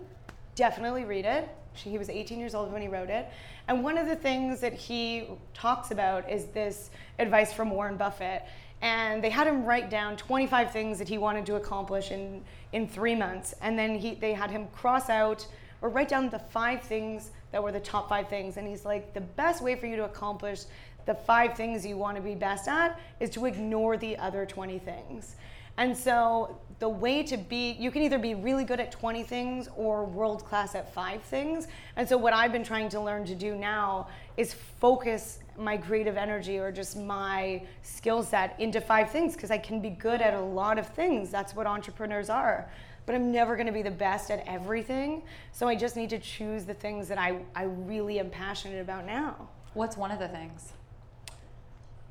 Definitely 0.54 1.04
read 1.04 1.24
it. 1.24 1.48
He 1.84 1.98
was 1.98 2.08
18 2.08 2.38
years 2.38 2.54
old 2.54 2.72
when 2.72 2.82
he 2.82 2.88
wrote 2.88 3.10
it. 3.10 3.28
And 3.68 3.82
one 3.82 3.98
of 3.98 4.06
the 4.06 4.16
things 4.16 4.60
that 4.60 4.72
he 4.72 5.28
talks 5.54 5.90
about 5.90 6.30
is 6.30 6.46
this 6.46 6.90
advice 7.18 7.52
from 7.52 7.70
Warren 7.70 7.96
Buffett. 7.96 8.42
And 8.82 9.22
they 9.22 9.30
had 9.30 9.46
him 9.46 9.64
write 9.64 9.90
down 9.90 10.16
25 10.16 10.72
things 10.72 10.98
that 10.98 11.08
he 11.08 11.18
wanted 11.18 11.46
to 11.46 11.56
accomplish 11.56 12.10
in, 12.10 12.42
in 12.72 12.86
three 12.86 13.14
months. 13.14 13.54
And 13.62 13.78
then 13.78 13.98
he, 13.98 14.14
they 14.14 14.32
had 14.32 14.50
him 14.50 14.68
cross 14.68 15.08
out 15.08 15.46
or 15.80 15.88
write 15.88 16.08
down 16.08 16.28
the 16.28 16.38
five 16.38 16.82
things 16.82 17.30
that 17.52 17.62
were 17.62 17.72
the 17.72 17.80
top 17.80 18.08
five 18.08 18.28
things. 18.28 18.56
And 18.56 18.66
he's 18.66 18.84
like 18.84 19.14
the 19.14 19.20
best 19.20 19.62
way 19.62 19.76
for 19.76 19.86
you 19.86 19.96
to 19.96 20.04
accomplish 20.04 20.64
the 21.06 21.14
five 21.14 21.56
things 21.56 21.86
you 21.86 21.96
want 21.96 22.16
to 22.16 22.22
be 22.22 22.34
best 22.34 22.68
at 22.68 23.00
is 23.20 23.30
to 23.30 23.46
ignore 23.46 23.96
the 23.96 24.16
other 24.18 24.44
20 24.44 24.78
things 24.80 25.36
and 25.76 25.96
so 25.96 26.58
the 26.78 26.88
way 26.88 27.22
to 27.22 27.36
be 27.36 27.72
you 27.72 27.90
can 27.90 28.02
either 28.02 28.18
be 28.18 28.34
really 28.34 28.64
good 28.64 28.80
at 28.80 28.92
20 28.92 29.22
things 29.22 29.68
or 29.76 30.04
world 30.04 30.44
class 30.44 30.74
at 30.74 30.92
five 30.92 31.22
things 31.22 31.68
and 31.96 32.08
so 32.08 32.16
what 32.16 32.32
i've 32.32 32.52
been 32.52 32.64
trying 32.64 32.88
to 32.88 33.00
learn 33.00 33.24
to 33.24 33.34
do 33.34 33.54
now 33.54 34.06
is 34.36 34.52
focus 34.52 35.38
my 35.58 35.76
creative 35.76 36.16
energy 36.16 36.58
or 36.58 36.70
just 36.70 36.96
my 36.96 37.62
skill 37.82 38.22
set 38.22 38.58
into 38.60 38.80
five 38.80 39.10
things 39.10 39.34
because 39.34 39.50
I 39.50 39.58
can 39.58 39.80
be 39.80 39.90
good 39.90 40.20
at 40.20 40.34
a 40.34 40.40
lot 40.40 40.78
of 40.78 40.88
things. 40.88 41.30
That's 41.30 41.54
what 41.54 41.66
entrepreneurs 41.66 42.30
are. 42.30 42.68
But 43.04 43.14
I'm 43.14 43.30
never 43.30 43.54
going 43.54 43.66
to 43.66 43.72
be 43.72 43.82
the 43.82 43.90
best 43.90 44.30
at 44.30 44.44
everything. 44.46 45.22
So 45.52 45.68
I 45.68 45.76
just 45.76 45.96
need 45.96 46.10
to 46.10 46.18
choose 46.18 46.64
the 46.64 46.74
things 46.74 47.08
that 47.08 47.18
I, 47.18 47.38
I 47.54 47.64
really 47.64 48.18
am 48.18 48.30
passionate 48.30 48.80
about 48.80 49.06
now. 49.06 49.48
What's 49.74 49.96
one 49.96 50.10
of 50.10 50.18
the 50.18 50.28
things? 50.28 50.72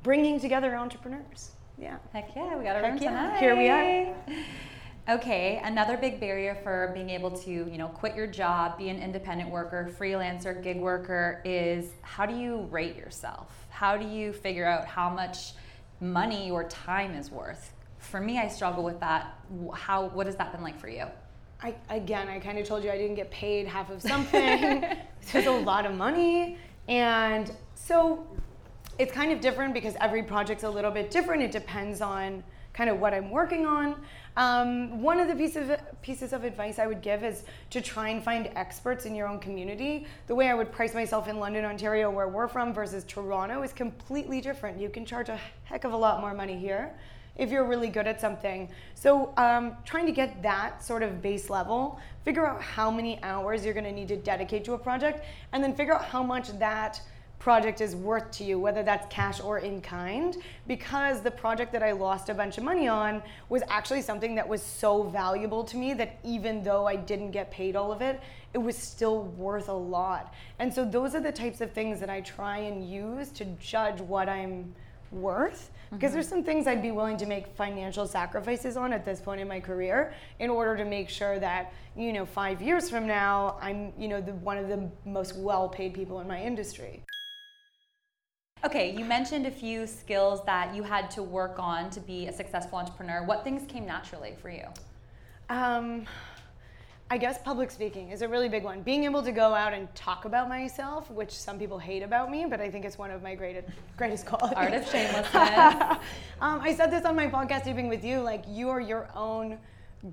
Bringing 0.02 0.40
together 0.40 0.74
entrepreneurs. 0.74 1.50
Yeah. 1.78 1.98
Heck 2.12 2.34
yeah, 2.34 2.56
we 2.56 2.64
got 2.64 2.76
a 2.76 2.88
room 2.88 2.98
yeah. 3.00 3.10
tonight. 3.10 3.38
Here 3.38 3.56
we 3.56 3.68
are. 3.68 4.14
Okay, 5.08 5.60
another 5.62 5.96
big 5.96 6.18
barrier 6.18 6.56
for 6.64 6.90
being 6.92 7.10
able 7.10 7.30
to, 7.30 7.50
you 7.50 7.78
know, 7.78 7.86
quit 7.86 8.16
your 8.16 8.26
job, 8.26 8.76
be 8.76 8.88
an 8.88 9.00
independent 9.00 9.48
worker, 9.50 9.88
freelancer, 9.96 10.60
gig 10.60 10.80
worker 10.80 11.40
is 11.44 11.92
how 12.02 12.26
do 12.26 12.34
you 12.34 12.62
rate 12.72 12.96
yourself? 12.96 13.52
How 13.68 13.96
do 13.96 14.04
you 14.04 14.32
figure 14.32 14.66
out 14.66 14.84
how 14.84 15.08
much 15.08 15.52
money 16.00 16.50
or 16.50 16.64
time 16.64 17.14
is 17.14 17.30
worth? 17.30 17.72
For 17.98 18.20
me, 18.20 18.40
I 18.40 18.48
struggle 18.48 18.82
with 18.82 18.98
that. 18.98 19.38
How 19.74 20.08
what 20.08 20.26
has 20.26 20.34
that 20.36 20.50
been 20.50 20.64
like 20.64 20.80
for 20.80 20.88
you? 20.88 21.04
I, 21.62 21.76
again, 21.88 22.28
I 22.28 22.40
kind 22.40 22.58
of 22.58 22.66
told 22.66 22.82
you 22.82 22.90
I 22.90 22.98
didn't 22.98 23.14
get 23.14 23.30
paid 23.30 23.68
half 23.68 23.90
of 23.90 24.02
something. 24.02 24.84
It's 25.32 25.46
a 25.46 25.50
lot 25.50 25.86
of 25.86 25.94
money. 25.94 26.58
And 26.88 27.52
so 27.74 28.26
it's 28.98 29.12
kind 29.12 29.32
of 29.32 29.40
different 29.40 29.74
because 29.74 29.94
every 30.00 30.22
project's 30.22 30.64
a 30.64 30.70
little 30.70 30.90
bit 30.90 31.10
different. 31.10 31.42
It 31.42 31.52
depends 31.52 32.00
on 32.00 32.42
kind 32.72 32.90
of 32.90 33.00
what 33.00 33.14
I'm 33.14 33.30
working 33.30 33.66
on. 33.66 33.96
Um, 34.36 35.00
one 35.00 35.18
of 35.18 35.28
the 35.28 35.34
pieces 35.34 35.70
of, 35.70 35.80
pieces 36.02 36.34
of 36.34 36.44
advice 36.44 36.78
I 36.78 36.86
would 36.86 37.00
give 37.00 37.24
is 37.24 37.44
to 37.70 37.80
try 37.80 38.10
and 38.10 38.22
find 38.22 38.50
experts 38.54 39.06
in 39.06 39.14
your 39.14 39.28
own 39.28 39.38
community. 39.38 40.06
The 40.26 40.34
way 40.34 40.48
I 40.48 40.54
would 40.54 40.70
price 40.70 40.92
myself 40.92 41.26
in 41.26 41.38
London, 41.38 41.64
Ontario, 41.64 42.10
where 42.10 42.28
we're 42.28 42.48
from, 42.48 42.74
versus 42.74 43.04
Toronto 43.04 43.62
is 43.62 43.72
completely 43.72 44.42
different. 44.42 44.78
You 44.78 44.90
can 44.90 45.06
charge 45.06 45.30
a 45.30 45.40
heck 45.64 45.84
of 45.84 45.92
a 45.92 45.96
lot 45.96 46.20
more 46.20 46.34
money 46.34 46.58
here 46.58 46.94
if 47.36 47.50
you're 47.50 47.64
really 47.64 47.88
good 47.88 48.06
at 48.06 48.20
something. 48.20 48.68
So, 48.94 49.32
um, 49.36 49.76
trying 49.84 50.06
to 50.06 50.12
get 50.12 50.42
that 50.42 50.82
sort 50.82 51.02
of 51.02 51.20
base 51.20 51.50
level, 51.50 51.98
figure 52.24 52.46
out 52.46 52.62
how 52.62 52.90
many 52.90 53.22
hours 53.22 53.64
you're 53.64 53.74
going 53.74 53.84
to 53.84 53.92
need 53.92 54.08
to 54.08 54.16
dedicate 54.16 54.64
to 54.64 54.72
a 54.74 54.78
project, 54.78 55.24
and 55.52 55.62
then 55.62 55.74
figure 55.74 55.94
out 55.94 56.04
how 56.04 56.22
much 56.22 56.58
that 56.58 57.00
project 57.38 57.80
is 57.80 57.94
worth 57.94 58.30
to 58.32 58.44
you, 58.44 58.58
whether 58.58 58.82
that's 58.82 59.06
cash 59.14 59.40
or 59.40 59.58
in 59.58 59.80
kind, 59.80 60.36
because 60.66 61.20
the 61.20 61.30
project 61.30 61.72
that 61.72 61.82
I 61.82 61.92
lost 61.92 62.28
a 62.28 62.34
bunch 62.34 62.58
of 62.58 62.64
money 62.64 62.88
on 62.88 63.22
was 63.48 63.62
actually 63.68 64.02
something 64.02 64.34
that 64.34 64.48
was 64.48 64.62
so 64.62 65.04
valuable 65.04 65.62
to 65.64 65.76
me 65.76 65.94
that 65.94 66.18
even 66.24 66.62
though 66.62 66.86
I 66.86 66.96
didn't 66.96 67.30
get 67.30 67.50
paid 67.50 67.76
all 67.76 67.92
of 67.92 68.02
it, 68.02 68.20
it 68.54 68.58
was 68.58 68.76
still 68.76 69.24
worth 69.24 69.68
a 69.68 69.72
lot. 69.72 70.34
And 70.58 70.72
so 70.72 70.84
those 70.84 71.14
are 71.14 71.20
the 71.20 71.32
types 71.32 71.60
of 71.60 71.72
things 71.72 72.00
that 72.00 72.10
I 72.10 72.20
try 72.22 72.58
and 72.58 72.88
use 72.88 73.30
to 73.32 73.44
judge 73.60 74.00
what 74.00 74.28
I'm 74.28 74.74
worth 75.12 75.70
because 75.90 76.08
mm-hmm. 76.08 76.14
there's 76.14 76.28
some 76.28 76.42
things 76.42 76.66
I'd 76.66 76.82
be 76.82 76.90
willing 76.90 77.16
to 77.18 77.26
make 77.26 77.46
financial 77.54 78.06
sacrifices 78.06 78.76
on 78.76 78.92
at 78.92 79.04
this 79.04 79.20
point 79.20 79.40
in 79.40 79.48
my 79.48 79.60
career 79.60 80.14
in 80.40 80.50
order 80.50 80.76
to 80.76 80.84
make 80.84 81.08
sure 81.08 81.38
that 81.38 81.72
you 81.96 82.12
know 82.12 82.26
5 82.26 82.60
years 82.60 82.90
from 82.90 83.06
now 83.06 83.56
I'm 83.60 83.92
you 83.96 84.08
know 84.08 84.20
the 84.20 84.32
one 84.32 84.58
of 84.58 84.68
the 84.68 84.90
most 85.04 85.36
well-paid 85.36 85.94
people 85.94 86.20
in 86.20 86.26
my 86.26 86.42
industry. 86.42 87.04
Okay, 88.66 88.90
you 88.98 89.04
mentioned 89.04 89.46
a 89.46 89.50
few 89.52 89.86
skills 89.86 90.44
that 90.44 90.74
you 90.74 90.82
had 90.82 91.08
to 91.12 91.22
work 91.22 91.60
on 91.60 91.88
to 91.90 92.00
be 92.00 92.26
a 92.26 92.32
successful 92.32 92.80
entrepreneur. 92.80 93.22
What 93.22 93.44
things 93.44 93.64
came 93.70 93.86
naturally 93.86 94.34
for 94.42 94.50
you? 94.50 94.64
Um, 95.48 96.04
I 97.08 97.16
guess 97.16 97.38
public 97.44 97.70
speaking 97.70 98.10
is 98.10 98.22
a 98.22 98.28
really 98.28 98.48
big 98.48 98.64
one. 98.64 98.82
Being 98.82 99.04
able 99.04 99.22
to 99.22 99.30
go 99.30 99.54
out 99.54 99.72
and 99.72 99.86
talk 99.94 100.24
about 100.24 100.48
myself, 100.48 101.08
which 101.12 101.30
some 101.30 101.60
people 101.60 101.78
hate 101.78 102.02
about 102.02 102.28
me, 102.28 102.44
but 102.44 102.60
I 102.60 102.68
think 102.68 102.84
it's 102.84 102.98
one 102.98 103.12
of 103.12 103.22
my 103.22 103.36
greatest 103.36 103.68
greatest 103.96 104.26
qualities. 104.26 104.56
Art 104.56 104.74
of 104.74 104.84
shamelessness. 104.90 105.32
um, 106.40 106.60
I 106.60 106.74
said 106.74 106.90
this 106.90 107.04
on 107.04 107.14
my 107.14 107.28
podcast, 107.28 107.68
even 107.68 107.86
with 107.86 108.04
you. 108.04 108.18
Like 108.18 108.42
you 108.48 108.68
are 108.68 108.80
your 108.80 109.08
own 109.14 109.58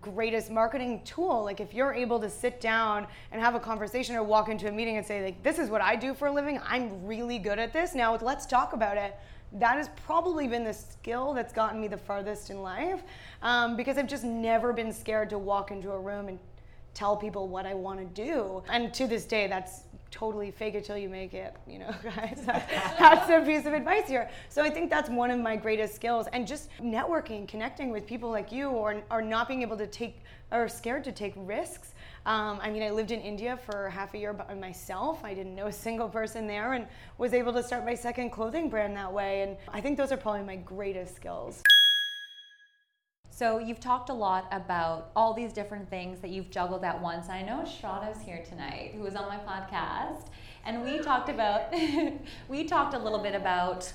greatest 0.01 0.49
marketing 0.49 1.01
tool. 1.03 1.43
Like 1.43 1.59
if 1.59 1.73
you're 1.73 1.93
able 1.93 2.19
to 2.19 2.29
sit 2.29 2.59
down 2.61 3.07
and 3.31 3.41
have 3.41 3.55
a 3.55 3.59
conversation 3.59 4.15
or 4.15 4.23
walk 4.23 4.49
into 4.49 4.67
a 4.67 4.71
meeting 4.71 4.97
and 4.97 5.05
say 5.05 5.23
like 5.23 5.43
this 5.43 5.59
is 5.59 5.69
what 5.69 5.81
I 5.81 5.95
do 5.95 6.13
for 6.13 6.27
a 6.27 6.31
living. 6.31 6.59
I'm 6.67 7.05
really 7.05 7.39
good 7.39 7.59
at 7.59 7.73
this. 7.73 7.93
Now 7.93 8.15
let's 8.15 8.45
talk 8.45 8.73
about 8.73 8.97
it. 8.97 9.15
That 9.53 9.77
has 9.77 9.89
probably 10.05 10.47
been 10.47 10.63
the 10.63 10.73
skill 10.73 11.33
that's 11.33 11.53
gotten 11.53 11.79
me 11.79 11.87
the 11.87 11.97
farthest 11.97 12.49
in 12.49 12.61
life 12.63 13.03
um, 13.43 13.75
because 13.75 13.97
I've 13.97 14.07
just 14.07 14.23
never 14.23 14.73
been 14.73 14.91
scared 14.91 15.29
to 15.29 15.37
walk 15.37 15.69
into 15.69 15.91
a 15.91 15.99
room 15.99 16.27
and 16.27 16.39
tell 16.95 17.15
people 17.15 17.47
what 17.47 17.65
I 17.65 17.73
want 17.73 17.99
to 17.99 18.05
do. 18.05 18.63
And 18.69 18.93
to 18.95 19.05
this 19.05 19.25
day, 19.25 19.47
that's 19.47 19.81
totally 20.13 20.51
fake 20.51 20.75
it 20.75 20.85
till 20.85 20.97
you 20.97 21.09
make 21.09 21.33
it, 21.33 21.55
you 21.67 21.79
know, 21.79 21.91
guys. 22.03 22.43
that's 22.45 23.29
a 23.29 23.41
piece 23.43 23.65
of 23.65 23.73
advice 23.73 24.07
here. 24.07 24.29
So 24.47 24.61
I 24.61 24.69
think 24.69 24.91
that's 24.91 25.09
one 25.09 25.31
of 25.31 25.39
my 25.39 25.55
greatest 25.55 25.95
skills. 25.95 26.27
And 26.33 26.47
just 26.47 26.69
networking, 26.79 27.47
connecting 27.47 27.89
with 27.89 28.05
people 28.05 28.29
like 28.29 28.51
you, 28.51 28.69
or, 28.69 29.01
or 29.09 29.21
not 29.23 29.47
being 29.47 29.63
able 29.63 29.77
to 29.77 29.87
take, 29.87 30.23
or 30.51 30.67
scared 30.67 31.03
to 31.05 31.11
take 31.11 31.33
risks. 31.35 31.95
Um, 32.27 32.59
I 32.61 32.69
mean, 32.69 32.83
I 32.83 32.91
lived 32.91 33.11
in 33.11 33.21
India 33.21 33.57
for 33.65 33.89
half 33.89 34.13
a 34.13 34.17
year 34.19 34.33
by 34.33 34.53
myself. 34.53 35.23
I 35.23 35.33
didn't 35.33 35.55
know 35.55 35.67
a 35.67 35.73
single 35.73 36.07
person 36.07 36.45
there 36.45 36.73
and 36.73 36.85
was 37.17 37.33
able 37.33 37.51
to 37.53 37.63
start 37.63 37.83
my 37.83 37.95
second 37.95 38.29
clothing 38.29 38.69
brand 38.69 38.95
that 38.95 39.11
way. 39.11 39.41
And 39.41 39.57
I 39.73 39.81
think 39.81 39.97
those 39.97 40.11
are 40.11 40.17
probably 40.17 40.43
my 40.43 40.57
greatest 40.57 41.15
skills. 41.15 41.63
So 43.43 43.59
you've 43.59 43.81
talked 43.81 44.09
a 44.09 44.13
lot 44.13 44.47
about 44.53 45.11
all 45.17 45.33
these 45.33 45.51
different 45.51 45.89
things 45.89 46.21
that 46.21 46.29
you've 46.29 46.49
juggled 46.49 46.85
at 46.85 47.01
once. 47.01 47.27
I 47.27 47.41
know 47.41 47.65
Shraddha's 47.65 48.21
here 48.21 48.41
tonight, 48.47 48.93
who 48.95 49.01
was 49.01 49.17
on 49.17 49.27
my 49.27 49.35
podcast, 49.35 50.27
and 50.65 50.81
we 50.81 50.99
talked 50.99 51.27
about 51.27 51.73
we 52.47 52.63
talked 52.63 52.93
a 52.93 52.97
little 52.97 53.19
bit 53.19 53.35
about 53.35 53.91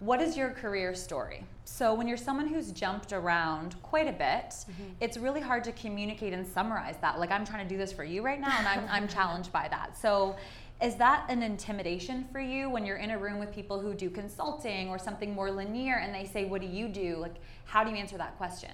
what 0.00 0.20
is 0.20 0.36
your 0.36 0.50
career 0.50 0.94
story. 0.94 1.46
So 1.64 1.94
when 1.94 2.06
you're 2.06 2.18
someone 2.18 2.46
who's 2.46 2.70
jumped 2.70 3.14
around 3.14 3.82
quite 3.82 4.06
a 4.06 4.12
bit, 4.12 4.50
mm-hmm. 4.50 4.90
it's 5.00 5.16
really 5.16 5.40
hard 5.40 5.64
to 5.64 5.72
communicate 5.72 6.34
and 6.34 6.46
summarize 6.46 6.96
that. 7.00 7.18
Like 7.18 7.30
I'm 7.30 7.46
trying 7.46 7.66
to 7.66 7.74
do 7.74 7.78
this 7.78 7.90
for 7.90 8.04
you 8.04 8.20
right 8.20 8.38
now, 8.38 8.54
and 8.58 8.68
I'm 8.68 8.86
I'm 8.90 9.08
challenged 9.08 9.50
by 9.50 9.68
that. 9.68 9.96
So 9.96 10.36
is 10.80 10.94
that 10.96 11.24
an 11.28 11.42
intimidation 11.42 12.26
for 12.30 12.40
you 12.40 12.70
when 12.70 12.86
you're 12.86 12.98
in 12.98 13.10
a 13.10 13.18
room 13.18 13.38
with 13.38 13.52
people 13.52 13.80
who 13.80 13.94
do 13.94 14.08
consulting 14.08 14.88
or 14.88 14.98
something 14.98 15.34
more 15.34 15.50
linear 15.50 15.96
and 15.96 16.14
they 16.14 16.24
say, 16.24 16.44
What 16.44 16.60
do 16.60 16.68
you 16.68 16.88
do? 16.88 17.16
Like, 17.16 17.34
how 17.64 17.82
do 17.82 17.90
you 17.90 17.96
answer 17.96 18.16
that 18.18 18.36
question? 18.36 18.70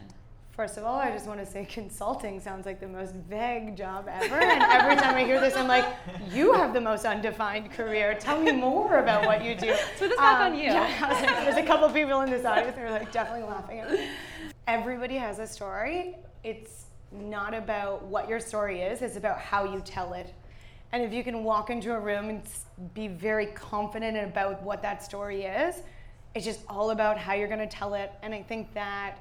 First 0.51 0.77
of 0.77 0.85
all, 0.85 1.01
I 1.01 1.11
just 1.11 1.27
want 1.27 1.41
to 1.41 1.47
say 1.47 1.65
consulting 1.65 2.39
sounds 2.39 2.65
like 2.65 2.79
the 2.79 2.87
most 2.87 3.13
vague 3.13 3.77
job 3.77 4.07
ever. 4.09 4.37
And 4.37 4.63
every 4.63 4.95
time 4.95 5.17
I 5.17 5.25
hear 5.25 5.41
this, 5.41 5.57
I'm 5.57 5.67
like, 5.67 5.85
you 6.31 6.53
have 6.53 6.73
the 6.73 6.81
most 6.81 7.05
undefined 7.05 7.73
career. 7.73 8.17
Tell 8.21 8.41
me 8.41 8.53
more 8.53 8.99
about 8.99 9.27
what 9.27 9.43
you 9.45 9.57
do. 9.57 9.75
So 9.99 10.07
this 10.07 10.17
back 10.17 10.41
um, 10.41 10.53
on 10.53 10.59
you. 10.59 10.67
Yeah, 10.67 11.09
like, 11.11 11.45
there's 11.45 11.57
a 11.57 11.67
couple 11.67 11.89
people 11.91 12.21
in 12.21 12.31
this 12.31 12.45
audience 12.45 12.77
that 12.77 12.85
are 12.85 12.91
like 12.91 13.11
definitely 13.11 13.49
laughing 13.49 13.81
at 13.81 13.91
me. 13.91 14.09
Everybody 14.69 15.17
has 15.17 15.41
a 15.41 15.47
story. 15.47 16.15
It's 16.45 16.87
not 17.11 17.53
about 17.53 18.05
what 18.05 18.29
your 18.29 18.39
story 18.39 18.81
is, 18.81 19.03
it's 19.03 19.17
about 19.17 19.39
how 19.39 19.65
you 19.65 19.81
tell 19.81 20.13
it. 20.13 20.33
And 20.95 21.03
if 21.03 21.13
you 21.13 21.25
can 21.25 21.43
walk 21.43 21.71
into 21.71 21.93
a 21.93 21.99
room 21.99 22.29
and 22.29 22.43
be 22.95 23.09
very 23.09 23.47
confident 23.47 24.17
about 24.17 24.63
what 24.63 24.81
that 24.83 25.03
story 25.03 25.43
is, 25.43 25.83
it's 26.37 26.45
just 26.45 26.61
all 26.69 26.91
about 26.91 27.19
how 27.19 27.33
you're 27.33 27.49
going 27.49 27.59
to 27.59 27.67
tell 27.67 27.95
it. 27.95 28.13
And 28.23 28.33
I 28.33 28.45
think 28.45 28.73
that 28.75 29.19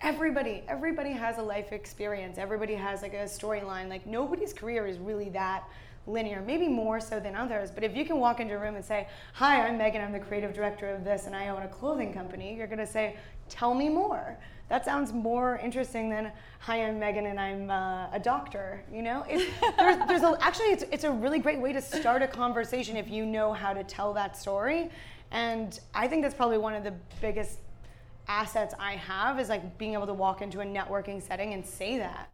everybody, 0.00 0.64
everybody 0.66 1.12
has 1.12 1.38
a 1.38 1.42
life 1.42 1.70
experience. 1.70 2.38
Everybody 2.38 2.74
has 2.74 3.02
like 3.02 3.14
a 3.14 3.22
storyline. 3.26 3.88
Like 3.88 4.04
nobody's 4.04 4.52
career 4.52 4.84
is 4.88 4.98
really 4.98 5.28
that 5.28 5.62
linear, 6.08 6.42
maybe 6.44 6.66
more 6.66 6.98
so 6.98 7.20
than 7.20 7.36
others. 7.36 7.70
But 7.70 7.84
if 7.84 7.94
you 7.94 8.04
can 8.04 8.18
walk 8.18 8.40
into 8.40 8.56
a 8.56 8.58
room 8.58 8.74
and 8.74 8.84
say, 8.84 9.06
Hi, 9.34 9.64
I'm 9.64 9.78
Megan, 9.78 10.02
I'm 10.02 10.10
the 10.10 10.18
creative 10.18 10.52
director 10.52 10.92
of 10.92 11.04
this, 11.04 11.26
and 11.26 11.36
I 11.36 11.50
own 11.50 11.62
a 11.62 11.68
clothing 11.68 12.12
company, 12.12 12.56
you're 12.56 12.66
going 12.66 12.80
to 12.80 12.86
say, 12.86 13.14
Tell 13.48 13.74
me 13.74 13.88
more 13.88 14.36
that 14.70 14.84
sounds 14.84 15.12
more 15.12 15.58
interesting 15.58 16.08
than 16.08 16.32
hi 16.60 16.82
i'm 16.86 16.98
megan 16.98 17.26
and 17.26 17.38
i'm 17.38 17.70
uh, 17.70 18.08
a 18.12 18.18
doctor 18.18 18.82
you 18.90 19.02
know 19.02 19.26
there's, 19.28 19.98
there's 20.08 20.22
a, 20.22 20.38
actually 20.40 20.68
it's, 20.68 20.84
it's 20.90 21.04
a 21.04 21.10
really 21.10 21.38
great 21.38 21.60
way 21.60 21.72
to 21.74 21.82
start 21.82 22.22
a 22.22 22.26
conversation 22.26 22.96
if 22.96 23.10
you 23.10 23.26
know 23.26 23.52
how 23.52 23.74
to 23.74 23.84
tell 23.84 24.14
that 24.14 24.38
story 24.38 24.88
and 25.32 25.80
i 25.94 26.08
think 26.08 26.22
that's 26.22 26.34
probably 26.34 26.58
one 26.58 26.72
of 26.74 26.84
the 26.84 26.94
biggest 27.20 27.58
assets 28.28 28.74
i 28.78 28.92
have 28.92 29.38
is 29.38 29.50
like 29.50 29.76
being 29.76 29.92
able 29.92 30.06
to 30.06 30.14
walk 30.14 30.40
into 30.40 30.60
a 30.60 30.64
networking 30.64 31.20
setting 31.20 31.52
and 31.52 31.66
say 31.66 31.98
that 31.98 32.30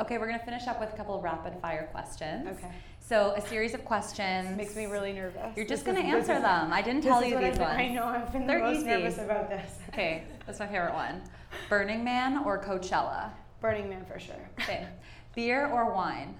Okay, 0.00 0.16
we're 0.16 0.26
gonna 0.26 0.42
finish 0.42 0.66
up 0.68 0.80
with 0.80 0.90
a 0.90 0.96
couple 0.96 1.14
of 1.14 1.22
rapid 1.22 1.52
fire 1.60 1.86
questions. 1.92 2.48
Okay. 2.48 2.72
So 3.04 3.34
a 3.36 3.40
series 3.40 3.74
of 3.74 3.84
questions. 3.84 4.56
makes 4.56 4.74
me 4.76 4.86
really 4.86 5.12
nervous 5.12 5.56
You're 5.56 5.66
just 5.66 5.84
gonna 5.84 6.00
answer 6.00 6.34
is- 6.34 6.42
them. 6.42 6.72
I 6.72 6.80
didn't 6.82 7.02
tell 7.02 7.22
you 7.22 7.36
these 7.38 7.58
ones. 7.58 7.76
i 7.78 7.88
know 7.88 8.04
i've 8.06 8.32
been 8.32 8.46
They're 8.46 8.58
the 8.60 8.64
most 8.64 8.76
easy. 8.78 8.86
nervous 8.86 9.18
about 9.18 9.50
this 9.50 9.70
Okay, 9.88 10.24
that's 10.46 10.58
my 10.60 10.66
favorite 10.66 10.94
one. 10.94 11.20
Burning 11.68 12.02
Man 12.04 12.38
or 12.44 12.58
Coachella? 12.62 13.30
burning 13.60 13.88
man 13.88 14.04
for 14.04 14.18
sure 14.18 14.48
Okay. 14.60 14.86
Beer 15.34 15.66
or 15.66 15.92
wine? 15.92 16.34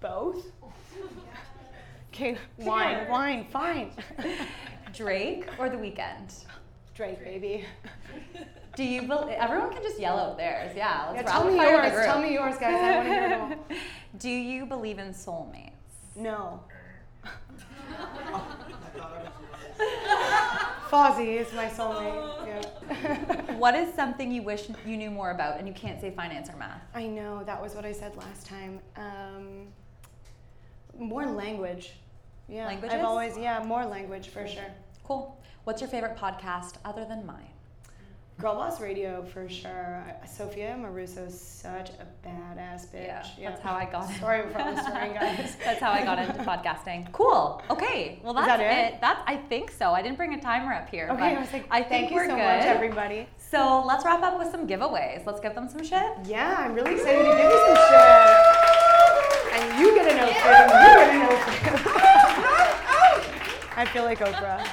both 0.00 0.44
okay 2.12 2.36
wine 2.58 3.08
wine 3.08 3.46
fine 3.50 3.90
Drake 4.94 5.48
or 5.58 5.68
The 5.68 5.76
Weeknd? 5.76 6.44
drake 6.94 7.22
baby 7.24 7.64
Do 8.76 8.84
you 8.84 9.02
believe 9.02 9.36
everyone 9.38 9.72
can 9.72 9.82
just 9.82 9.98
yell 9.98 10.18
out 10.18 10.36
theirs? 10.36 10.72
Yeah, 10.76 11.10
let's 11.12 11.24
Yeah, 11.24 11.32
tell 11.32 11.46
me 11.50 11.54
yours. 11.56 12.04
Tell 12.06 12.20
me 12.20 12.32
yours, 12.34 12.56
guys. 12.58 12.74
I 12.74 12.96
want 12.96 13.08
to 13.08 13.14
hear 13.14 13.28
them 13.30 13.40
all. 13.40 13.76
Do 14.18 14.28
you 14.30 14.66
believe 14.66 14.98
in 14.98 15.08
soulmates? 15.14 15.72
No. 16.16 16.60
Fozzie 20.90 21.36
is 21.40 21.52
my 21.52 21.66
soulmate. 21.66 22.46
Yeah. 22.46 23.54
What 23.56 23.74
is 23.74 23.92
something 23.94 24.30
you 24.30 24.42
wish 24.42 24.68
you 24.86 24.96
knew 24.96 25.10
more 25.10 25.30
about 25.32 25.58
and 25.58 25.66
you 25.66 25.74
can't 25.74 26.00
say 26.00 26.10
finance 26.10 26.48
or 26.48 26.56
math? 26.56 26.82
I 26.94 27.06
know 27.06 27.42
that 27.44 27.60
was 27.60 27.74
what 27.74 27.84
I 27.84 27.92
said 27.92 28.16
last 28.16 28.46
time. 28.46 28.80
Um, 28.96 29.66
more 30.98 31.26
language. 31.26 31.94
Yeah. 32.48 32.66
Languages? 32.66 32.96
I've 32.98 33.04
always 33.04 33.36
yeah 33.36 33.62
more 33.64 33.84
language 33.84 34.28
for 34.28 34.46
sure. 34.46 34.70
Cool. 35.04 35.36
What's 35.64 35.80
your 35.80 35.90
favorite 35.90 36.16
podcast 36.16 36.74
other 36.84 37.04
than 37.04 37.26
mine? 37.26 37.50
Girlboss 38.40 38.80
Radio 38.82 39.22
for 39.24 39.48
sure. 39.48 40.04
Sophia 40.30 40.76
Amoruso 40.78 41.26
is 41.26 41.40
such 41.40 41.88
a 41.88 42.06
badass 42.26 42.86
bitch. 42.94 43.26
Yeah, 43.38 43.48
that's 43.50 43.62
how 43.62 43.72
I 43.74 43.86
got 43.86 44.10
it. 44.10 44.20
Sorry 44.20 44.42
for 44.42 44.58
the 44.58 44.82
story, 44.82 45.08
guys. 45.14 45.56
That's 45.64 45.80
how 45.80 45.90
I 45.90 46.04
got 46.04 46.18
into 46.18 46.34
podcasting. 46.42 47.10
Cool. 47.12 47.62
Okay. 47.70 48.20
Well, 48.22 48.34
that's 48.34 48.46
that 48.46 48.60
it? 48.60 49.00
That's 49.00 49.20
I 49.26 49.36
think 49.38 49.70
so. 49.70 49.92
I 49.92 50.02
didn't 50.02 50.18
bring 50.18 50.34
a 50.34 50.40
timer 50.40 50.74
up 50.74 50.90
here. 50.90 51.08
Okay, 51.12 51.16
but 51.18 51.22
I 51.38 51.40
was 51.40 51.50
like, 51.52 51.66
I 51.70 51.80
thank 51.82 51.88
think 51.88 52.10
you 52.10 52.16
we're 52.16 52.26
so 52.26 52.36
good. 52.36 52.42
much, 52.44 52.64
everybody. 52.64 53.26
So 53.38 53.82
let's 53.86 54.04
wrap 54.04 54.22
up 54.22 54.38
with 54.38 54.50
some 54.50 54.66
giveaways. 54.68 55.24
Let's 55.24 55.40
give 55.40 55.54
them 55.54 55.66
some 55.70 55.82
shit. 55.82 56.12
Yeah, 56.26 56.56
I'm 56.58 56.74
really 56.74 56.92
excited 56.92 57.18
to 57.24 57.24
give 57.24 57.38
you 57.38 57.58
some 57.66 57.76
shit. 57.88 58.02
And 59.56 59.80
you 59.80 59.94
get 59.94 60.12
an 60.12 60.18
outfit, 60.18 60.44
and 60.44 60.70
you 60.72 60.88
get 60.92 61.08
an 61.14 61.22
outfit. 61.22 61.86
I 63.78 63.84
feel 63.92 64.04
like 64.04 64.18
Oprah. 64.18 64.66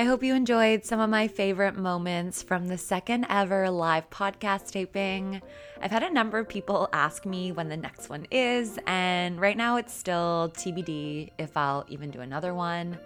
I 0.00 0.04
hope 0.04 0.22
you 0.22 0.34
enjoyed 0.34 0.82
some 0.82 0.98
of 0.98 1.10
my 1.10 1.28
favorite 1.28 1.76
moments 1.76 2.42
from 2.42 2.68
the 2.68 2.78
second 2.78 3.26
ever 3.28 3.68
live 3.68 4.08
podcast 4.08 4.70
taping. 4.70 5.42
I've 5.82 5.90
had 5.90 6.02
a 6.02 6.10
number 6.10 6.38
of 6.38 6.48
people 6.48 6.88
ask 6.94 7.26
me 7.26 7.52
when 7.52 7.68
the 7.68 7.76
next 7.76 8.08
one 8.08 8.26
is, 8.30 8.78
and 8.86 9.38
right 9.38 9.58
now 9.58 9.76
it's 9.76 9.92
still 9.92 10.54
TBD 10.56 11.32
if 11.36 11.54
I'll 11.54 11.84
even 11.90 12.10
do 12.10 12.22
another 12.22 12.54
one. 12.54 12.96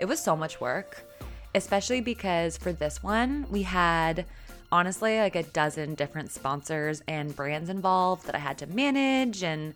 It 0.00 0.06
was 0.06 0.18
so 0.18 0.34
much 0.34 0.60
work, 0.60 1.04
especially 1.54 2.00
because 2.00 2.56
for 2.56 2.72
this 2.72 3.04
one, 3.04 3.46
we 3.48 3.62
had 3.62 4.26
honestly 4.72 5.18
like 5.20 5.36
a 5.36 5.44
dozen 5.44 5.94
different 5.94 6.32
sponsors 6.32 7.04
and 7.06 7.36
brands 7.36 7.70
involved 7.70 8.26
that 8.26 8.34
I 8.34 8.40
had 8.40 8.58
to 8.58 8.66
manage, 8.66 9.44
and 9.44 9.74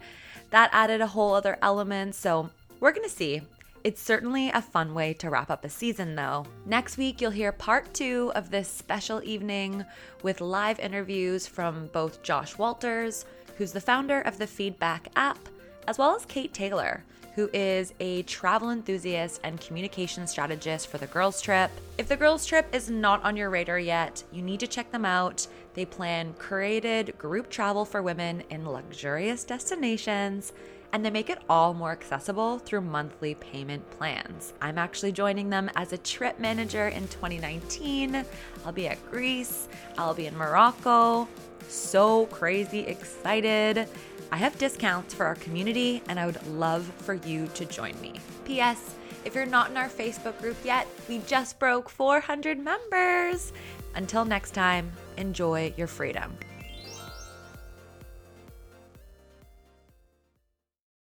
that 0.51 0.71
added 0.73 1.01
a 1.01 1.07
whole 1.07 1.33
other 1.33 1.59
element. 1.63 2.17
So 2.17 2.51
we're 2.81 2.91
gonna 2.91 3.09
see. 3.09 3.43
It's 3.87 4.03
certainly 4.03 4.51
a 4.51 4.61
fun 4.61 4.95
way 4.95 5.13
to 5.13 5.31
wrap 5.31 5.49
up 5.49 5.65
a 5.65 5.71
season, 5.71 6.17
though. 6.17 6.45
Next 6.65 6.99
week, 6.99 7.21
you'll 7.21 7.31
hear 7.31 7.53
part 7.53 7.95
two 7.95 8.33
of 8.35 8.51
this 8.51 8.67
special 8.67 9.23
evening 9.23 9.85
with 10.25 10.41
live 10.41 10.81
interviews 10.81 11.47
from 11.47 11.87
both 11.93 12.21
Josh 12.25 12.59
Walters, 12.59 13.27
who's 13.57 13.71
the 13.71 13.81
founder 13.81 14.23
of 14.23 14.39
the 14.39 14.47
Feedback 14.49 15.11
app, 15.15 15.39
as 15.87 15.99
well 15.99 16.17
as 16.17 16.25
Kate 16.25 16.53
Taylor, 16.53 17.05
who 17.37 17.49
is 17.53 17.95
a 18.01 18.23
travel 18.23 18.71
enthusiast 18.71 19.41
and 19.45 19.61
communication 19.61 20.27
strategist 20.27 20.89
for 20.89 20.99
the 20.99 21.07
Girls 21.07 21.41
Trip. 21.41 21.71
If 21.97 22.09
the 22.09 22.17
Girls 22.17 22.45
Trip 22.45 22.67
is 22.75 22.91
not 22.91 23.23
on 23.23 23.37
your 23.37 23.51
radar 23.51 23.79
yet, 23.79 24.21
you 24.33 24.43
need 24.43 24.59
to 24.59 24.67
check 24.67 24.91
them 24.91 25.05
out. 25.05 25.47
They 25.75 25.85
plan 25.85 26.35
curated 26.41 27.17
group 27.19 27.51
travel 27.51 27.85
for 27.85 28.03
women 28.03 28.43
in 28.51 28.69
luxurious 28.69 29.45
destinations 29.45 30.53
and 30.93 31.05
they 31.05 31.11
make 31.11 31.31
it 31.31 31.39
all 31.49 31.75
more 31.75 31.93
accessible 31.93 32.59
through 32.59 32.81
monthly 32.83 33.35
payment 33.35 33.89
plans. 33.91 34.53
I'm 34.61 34.79
actually 34.79 35.13
joining 35.13 35.51
them 35.51 35.71
as 35.77 35.93
a 35.93 35.99
trip 35.99 36.39
manager 36.39 36.89
in 36.89 37.09
2019. 37.09 38.25
I'll 38.65 38.73
be 38.73 38.89
at 38.89 39.11
Greece, 39.11 39.69
I'll 39.99 40.15
be 40.15 40.27
in 40.27 40.37
Morocco. 40.37 41.29
So 41.69 42.27
crazy 42.27 42.81
excited. 42.81 43.89
I 44.33 44.37
have 44.37 44.59
discounts 44.59 45.15
for 45.15 45.27
our 45.27 45.37
community 45.37 46.03
and 46.09 46.19
I 46.19 46.27
would 46.27 46.45
love 46.49 46.85
for 46.99 47.15
you 47.15 47.47
to 47.55 47.65
join 47.65 48.01
me. 48.01 48.15
P.S. 48.45 48.95
If 49.25 49.35
you're 49.35 49.47
not 49.47 49.71
in 49.71 49.77
our 49.77 49.89
Facebook 49.89 50.41
group 50.41 50.57
yet, 50.65 50.87
we 51.09 51.19
just 51.27 51.59
broke 51.59 51.89
400 51.89 52.59
members. 52.59 53.53
Until 53.95 54.25
next 54.25 54.53
time, 54.53 54.93
enjoy 55.17 55.75
your 55.77 55.87
freedom. 55.87 56.37